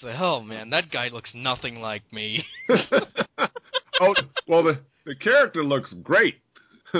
[0.00, 2.44] Say, oh man, that guy looks nothing like me.
[2.68, 4.14] oh
[4.46, 6.36] well, the the character looks great.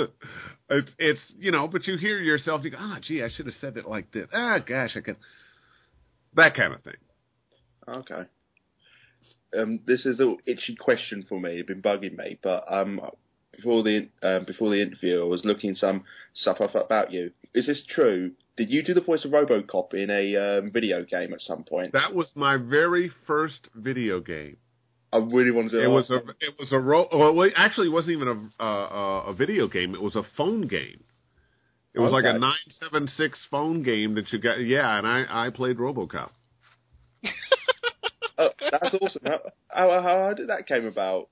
[0.69, 3.55] it's it's you know, but you hear yourself, you go, ah, gee, I should have
[3.61, 4.27] said it like this.
[4.33, 5.17] Ah, gosh, I could.
[6.35, 6.93] That kind of thing.
[7.87, 8.23] Okay.
[9.57, 11.59] Um, this is a itchy question for me.
[11.59, 13.01] It's been bugging me, but um,
[13.55, 16.03] before the um, before the interview, I was looking some
[16.35, 17.31] stuff up about you.
[17.53, 18.31] Is this true?
[18.59, 21.93] Did you do the voice of RoboCop in a um, video game at some point?
[21.93, 24.57] That was my very first video game.
[25.13, 25.81] I really wanted to.
[25.81, 29.23] It was a it was a ro- well, it actually it wasn't even a uh,
[29.27, 29.95] a video game.
[29.95, 31.01] It was a phone game.
[31.93, 32.27] It was Okay.
[32.27, 34.55] like a nine seven six phone game that you got.
[34.59, 36.31] Yeah, and I I played RoboCop.
[38.37, 39.21] Oh, that's awesome.
[39.25, 39.39] How,
[39.89, 41.29] how, how did that came about?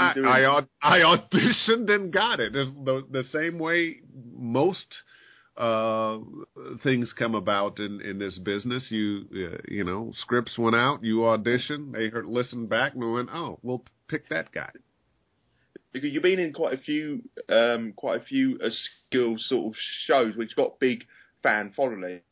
[0.00, 2.56] I, doing- I I auditioned and got it.
[2.56, 4.00] It's the the same way
[4.36, 4.86] most
[5.56, 6.18] uh
[6.82, 8.86] things come about in in this business.
[8.90, 13.28] You uh, you know scripts went out, you auditioned, they heard listened back and went,
[13.32, 14.70] oh, we'll pick that guy.
[15.92, 18.70] because you've been in quite a few, um, quite a few uh,
[19.08, 21.04] skill sort of shows which got big
[21.42, 22.22] fan followings.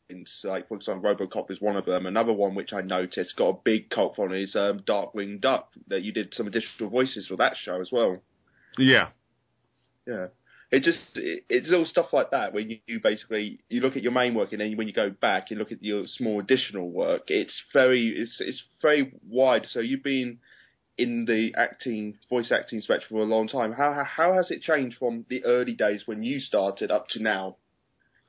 [0.43, 2.05] Like for example, RoboCop is one of them.
[2.05, 5.69] Another one which I noticed got a big cult following is um, Darkwing Duck.
[5.87, 8.21] That you did some additional voices for that show as well.
[8.77, 9.09] Yeah,
[10.07, 10.27] Yeah.
[10.71, 14.03] It just it, it's all stuff like that where you, you basically you look at
[14.03, 16.89] your main work and then when you go back you look at your small additional
[16.89, 17.23] work.
[17.27, 19.65] It's very it's it's very wide.
[19.69, 20.39] So you've been
[20.97, 23.73] in the acting voice acting spectrum for a long time.
[23.73, 27.21] How how, how has it changed from the early days when you started up to
[27.21, 27.57] now?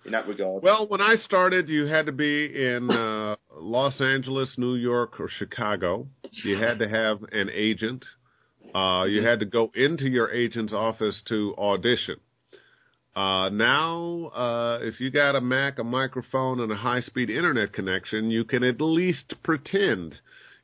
[0.05, 0.65] In that regard.
[0.65, 5.29] Well, when I started, you had to be in uh, Los Angeles, New York, or
[5.29, 6.09] Chicago.
[6.43, 8.05] You had to have an agent.
[8.75, 12.17] Uh, you had to go into your agent's office to audition.
[13.15, 18.31] Uh, now, uh, if you got a Mac, a microphone, and a high-speed internet connection,
[18.31, 20.15] you can at least pretend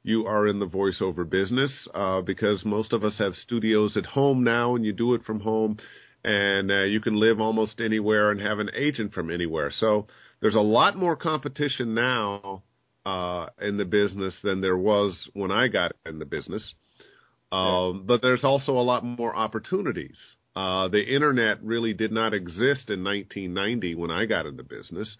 [0.02, 4.42] you are in the voiceover business uh, because most of us have studios at home
[4.44, 5.78] now, and you do it from home
[6.24, 9.70] and uh, you can live almost anywhere and have an agent from anywhere.
[9.70, 10.06] So
[10.40, 12.62] there's a lot more competition now
[13.06, 16.74] uh, in the business than there was when I got in the business.
[17.50, 20.18] Um, But there's also a lot more opportunities.
[20.58, 25.16] Uh, the internet really did not exist in 1990 when I got into business,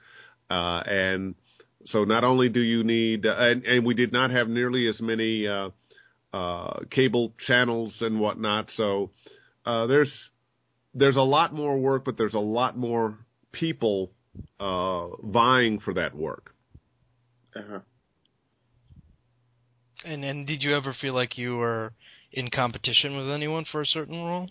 [0.50, 1.36] uh, and
[1.84, 5.00] so not only do you need, uh, and, and we did not have nearly as
[5.00, 5.70] many uh,
[6.32, 8.68] uh, cable channels and whatnot.
[8.74, 9.10] So
[9.64, 10.12] uh, there's
[10.92, 13.16] there's a lot more work, but there's a lot more
[13.52, 14.10] people
[14.58, 16.52] uh, vying for that work.
[17.54, 17.78] Uh-huh.
[20.04, 21.92] And and did you ever feel like you were
[22.32, 24.48] in competition with anyone for a certain role?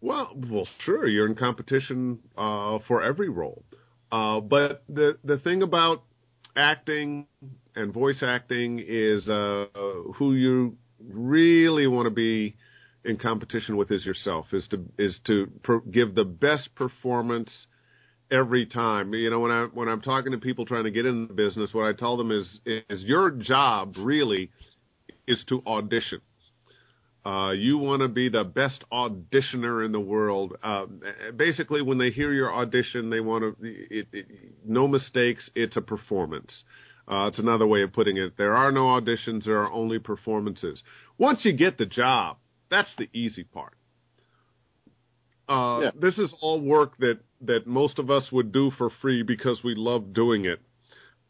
[0.00, 3.64] Well, well, sure, you're in competition uh, for every role,
[4.12, 6.04] uh, but the the thing about
[6.56, 7.26] acting
[7.74, 9.66] and voice acting is uh,
[10.16, 12.56] who you really want to be
[13.04, 14.46] in competition with is yourself.
[14.52, 17.50] Is to is to per- give the best performance
[18.30, 19.14] every time.
[19.14, 21.74] You know, when I when I'm talking to people trying to get in the business,
[21.74, 24.50] what I tell them is is your job really
[25.26, 26.20] is to audition.
[27.28, 30.56] Uh, you want to be the best auditioner in the world.
[30.62, 30.86] Uh,
[31.36, 34.26] basically, when they hear your audition, they want to it, it,
[34.64, 35.50] no mistakes.
[35.54, 36.64] It's a performance.
[37.06, 38.38] Uh, it's another way of putting it.
[38.38, 39.44] There are no auditions.
[39.44, 40.82] There are only performances.
[41.18, 42.38] Once you get the job,
[42.70, 43.74] that's the easy part.
[45.48, 45.90] Uh, Yeah.
[46.00, 49.74] This is all work that that most of us would do for free because we
[49.74, 50.60] love doing it.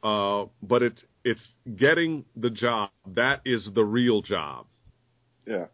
[0.02, 2.90] Uh, but it's it's getting the job.
[3.06, 4.66] That is the real job.
[5.44, 5.66] Yeah.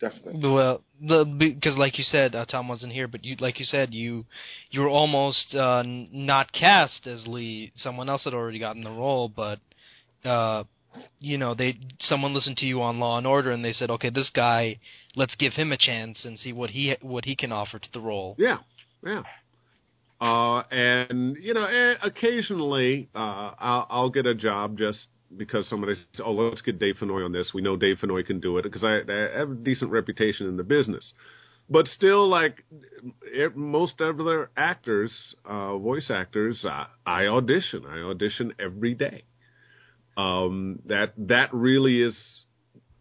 [0.00, 0.48] Definitely.
[0.48, 3.92] Well, the because like you said, uh, Tom wasn't here, but you like you said,
[3.92, 4.24] you
[4.70, 7.72] you were almost uh, not cast as Lee.
[7.76, 9.58] Someone else had already gotten the role, but
[10.24, 10.64] uh,
[11.20, 14.10] you know, they someone listened to you on Law and Order, and they said, okay,
[14.10, 14.78] this guy,
[15.16, 18.00] let's give him a chance and see what he what he can offer to the
[18.00, 18.36] role.
[18.38, 18.58] Yeah,
[19.04, 19.22] yeah.
[20.20, 25.06] Uh, and you know, eh, occasionally uh, I'll, I'll get a job just
[25.36, 28.40] because somebody says, "Oh, let's get Dave Fennoy on this." We know Dave Fennoy can
[28.40, 31.12] do it because I, I have a decent reputation in the business.
[31.70, 32.64] But still, like
[33.22, 35.12] it, most other actors,
[35.44, 37.84] uh, voice actors, I, I audition.
[37.86, 39.24] I audition every day.
[40.16, 42.16] Um, that that really is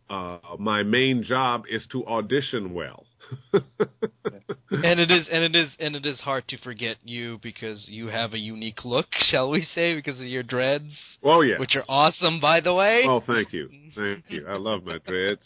[0.10, 3.07] uh, my main job is to audition well.
[3.54, 8.08] and it is and it is and it is hard to forget you because you
[8.08, 10.92] have a unique look, shall we say, because of your dreads,
[11.24, 11.60] oh yeah.
[11.60, 13.04] which are awesome, by the way.
[13.08, 14.46] Oh, thank you, thank you.
[14.48, 15.46] I love my dreads.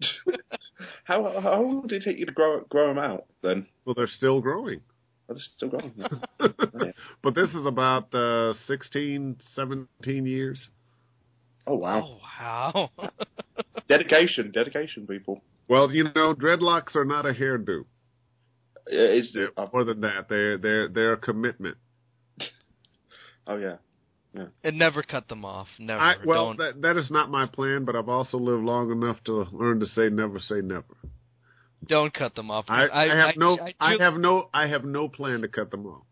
[1.04, 3.24] How how long did it take you to grow grow them out?
[3.42, 4.80] Then Well, they're still growing.
[5.28, 5.94] are they still growing?
[7.22, 10.68] but this is about uh, 16, 17 years.
[11.66, 12.18] Oh wow!
[12.74, 13.10] Oh wow!
[13.88, 15.40] Dedication, dedication, people.
[15.68, 17.84] Well, you know, dreadlocks are not a hairdo.
[18.86, 20.28] It's, They're more than that.
[20.28, 21.76] They're they're they're a commitment.
[23.46, 23.76] oh yeah.
[24.32, 24.46] Yeah.
[24.62, 25.66] And never cut them off.
[25.78, 25.98] Never.
[25.98, 26.58] I, well, Don't.
[26.58, 29.86] that that is not my plan, but I've also lived long enough to learn to
[29.86, 30.84] say never say never.
[31.86, 32.66] Don't cut them off.
[32.68, 35.70] I, I, have no I, I, tru- have no I have no plan to cut
[35.70, 36.05] them off.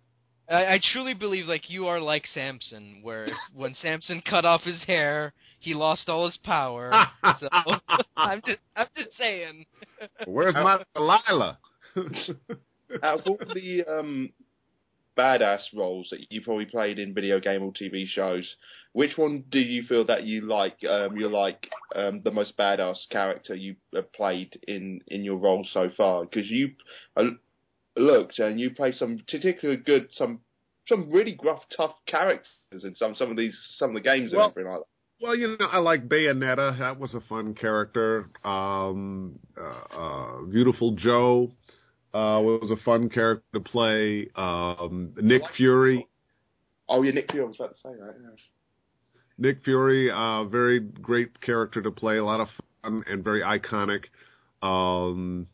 [0.49, 4.83] I, I truly believe like you are like Samson, where when Samson cut off his
[4.85, 6.93] hair, he lost all his power.
[7.41, 7.49] so
[8.17, 9.67] I'm just I'm just saying.
[10.27, 11.59] Where's my Delilah?
[13.03, 14.31] Out of all the um,
[15.17, 18.57] badass roles that you probably played in video game or TV shows,
[18.93, 20.77] which one do you feel that you like?
[20.89, 25.67] Um, you're like um, the most badass character you have played in in your role
[25.73, 26.25] so far?
[26.25, 26.71] Because you
[27.17, 27.31] uh,
[27.97, 30.41] looked and you play some particularly good, some
[30.89, 34.47] some really gruff, tough characters in some some of these some of the games Well,
[34.47, 34.87] and everything like that.
[35.25, 36.79] Well, you know, I like Bayonetta.
[36.79, 38.29] That was a fun character.
[38.45, 41.51] Um, uh, uh, Beautiful Joe
[42.13, 44.29] uh, was a fun character to play.
[44.35, 46.07] Um, Nick Fury.
[46.89, 47.45] Oh yeah, Nick Fury.
[47.45, 48.15] I was about to say that.
[48.21, 48.31] Yeah.
[49.37, 52.19] Nick Fury, uh, very great character to play.
[52.19, 52.49] A lot of
[52.83, 54.05] fun and very iconic.
[54.63, 55.47] Um,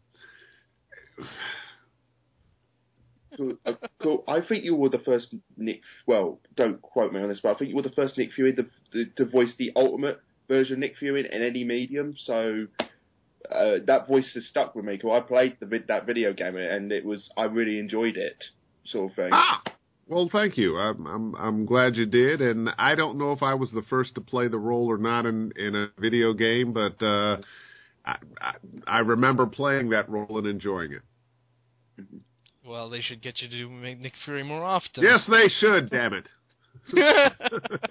[4.02, 4.24] Cool.
[4.28, 5.80] I think you were the first Nick.
[6.06, 8.54] Well, don't quote me on this, but I think you were the first Nick Fury
[8.54, 12.14] to, to, to voice the ultimate version of Nick Fury in any medium.
[12.18, 12.66] So
[13.50, 14.98] uh, that voice has stuck with me.
[14.98, 18.44] Cause I played the that video game and it was I really enjoyed it,
[18.84, 19.30] sort of thing.
[19.32, 19.62] ah,
[20.08, 20.76] well, thank you.
[20.76, 22.40] I'm, I'm I'm glad you did.
[22.42, 25.24] And I don't know if I was the first to play the role or not
[25.24, 27.38] in in a video game, but uh,
[28.04, 28.54] I, I
[28.86, 31.02] I remember playing that role and enjoying it.
[32.66, 35.02] Well, they should get you to make Nick Fury more often.
[35.02, 35.88] Yes, they should.
[35.90, 36.28] Damn it.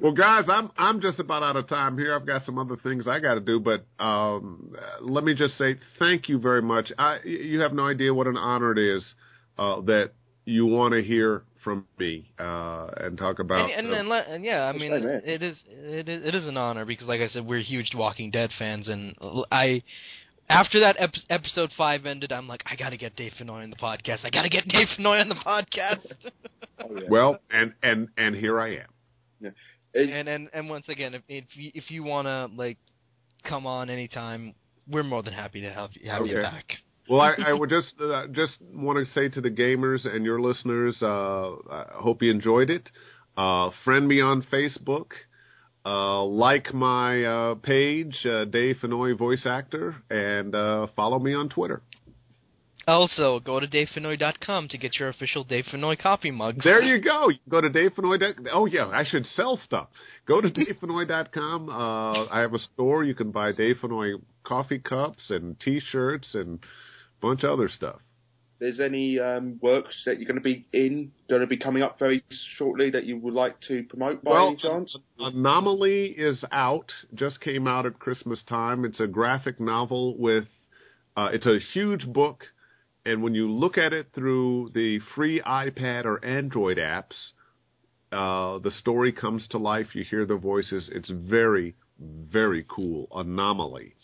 [0.00, 2.14] Well, guys, I'm I'm just about out of time here.
[2.14, 5.58] I've got some other things I got to do, but um, uh, let me just
[5.58, 6.90] say thank you very much.
[6.98, 9.04] I, you have no idea what an honor it is
[9.58, 10.12] uh, that
[10.46, 13.70] you want to hear from me uh, and talk about.
[13.70, 16.34] and, and, uh, and, let- and yeah, I mean, right, it is it is it
[16.34, 19.14] is an honor because, like I said, we're huge Walking Dead fans, and
[19.52, 19.82] I
[20.48, 23.70] after that ep- episode five ended, I'm like, I got to get Dave Fennoy on
[23.70, 24.24] the podcast.
[24.24, 26.00] I got to get Dave Fennoy on the podcast.
[26.84, 27.08] Oh, yeah.
[27.08, 29.52] well, and and and here I am.
[29.94, 32.78] It- and and and once again, if if you, if you want to like
[33.44, 34.54] come on anytime,
[34.88, 36.64] we're more than happy to have you have you back.
[37.08, 40.40] Well, I, I would just uh, just want to say to the gamers and your
[40.40, 42.88] listeners, uh, I hope you enjoyed it.
[43.36, 45.08] Uh, friend me on Facebook.
[45.84, 51.48] Uh, like my uh, page, uh, Dave Fennoy voice actor, and uh, follow me on
[51.48, 51.82] Twitter.
[52.86, 56.64] Also, go to davefennoy.com to get your official Dave Fennoy coffee mugs.
[56.64, 57.30] There you go.
[57.30, 58.48] You go to Dave Fennoy.
[58.52, 59.88] Oh yeah, I should sell stuff.
[60.26, 61.68] Go to DaveFennoy.com.
[61.68, 63.02] Uh, I have a store.
[63.04, 68.00] You can buy Dave Fennoy coffee cups and T-shirts and a bunch of other stuff.
[68.62, 71.98] There's any um, works that you're going to be in, going to be coming up
[71.98, 72.22] very
[72.56, 74.96] shortly that you would like to promote by well, any chance?
[75.18, 76.92] Anomaly is out.
[77.12, 78.84] Just came out at Christmas time.
[78.84, 80.44] It's a graphic novel with.
[81.16, 82.44] Uh, it's a huge book,
[83.04, 87.16] and when you look at it through the free iPad or Android apps,
[88.12, 89.88] uh, the story comes to life.
[89.94, 90.88] You hear the voices.
[90.90, 93.08] It's very, very cool.
[93.12, 93.94] Anomaly.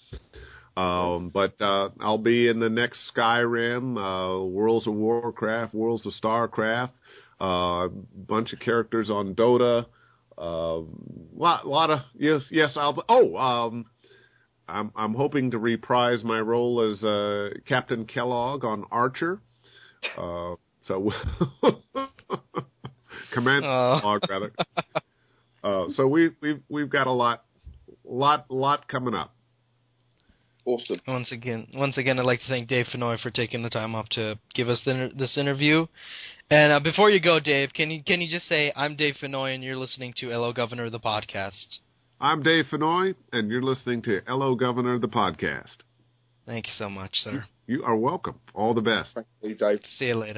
[0.78, 6.12] Um, but uh, I'll be in the next Skyrim, uh, Worlds of Warcraft, Worlds of
[6.22, 6.90] Starcraft,
[7.40, 9.86] a bunch of characters on Dota.
[10.36, 10.82] Uh,
[11.36, 12.74] lot, lot of yes, yes.
[12.76, 13.02] I'll.
[13.08, 13.86] Oh, um,
[14.68, 19.40] I'm I'm hoping to reprise my role as uh, Captain Kellogg on Archer.
[20.16, 20.54] Uh,
[20.84, 21.10] so,
[23.34, 23.98] Commander Oh.
[24.00, 24.52] Kellogg, rather.
[25.64, 27.44] Uh, so we we've we've got a lot,
[28.04, 29.34] lot, lot coming up.
[30.68, 31.00] Awesome.
[31.06, 34.06] Once again, once again, I'd like to thank Dave Fennoy for taking the time off
[34.10, 35.86] to give us the, this interview.
[36.50, 39.54] And uh, before you go, Dave, can you can you just say I'm Dave Fennoy
[39.54, 41.78] and you're listening to Hello Governor the podcast?
[42.20, 45.76] I'm Dave Fennoy, and you're listening to LO Governor, the podcast.
[46.44, 47.44] Thank you so much, sir.
[47.66, 48.40] You are welcome.
[48.54, 49.10] All the best.
[49.14, 49.80] Thank you, Dave.
[49.98, 50.34] See you later.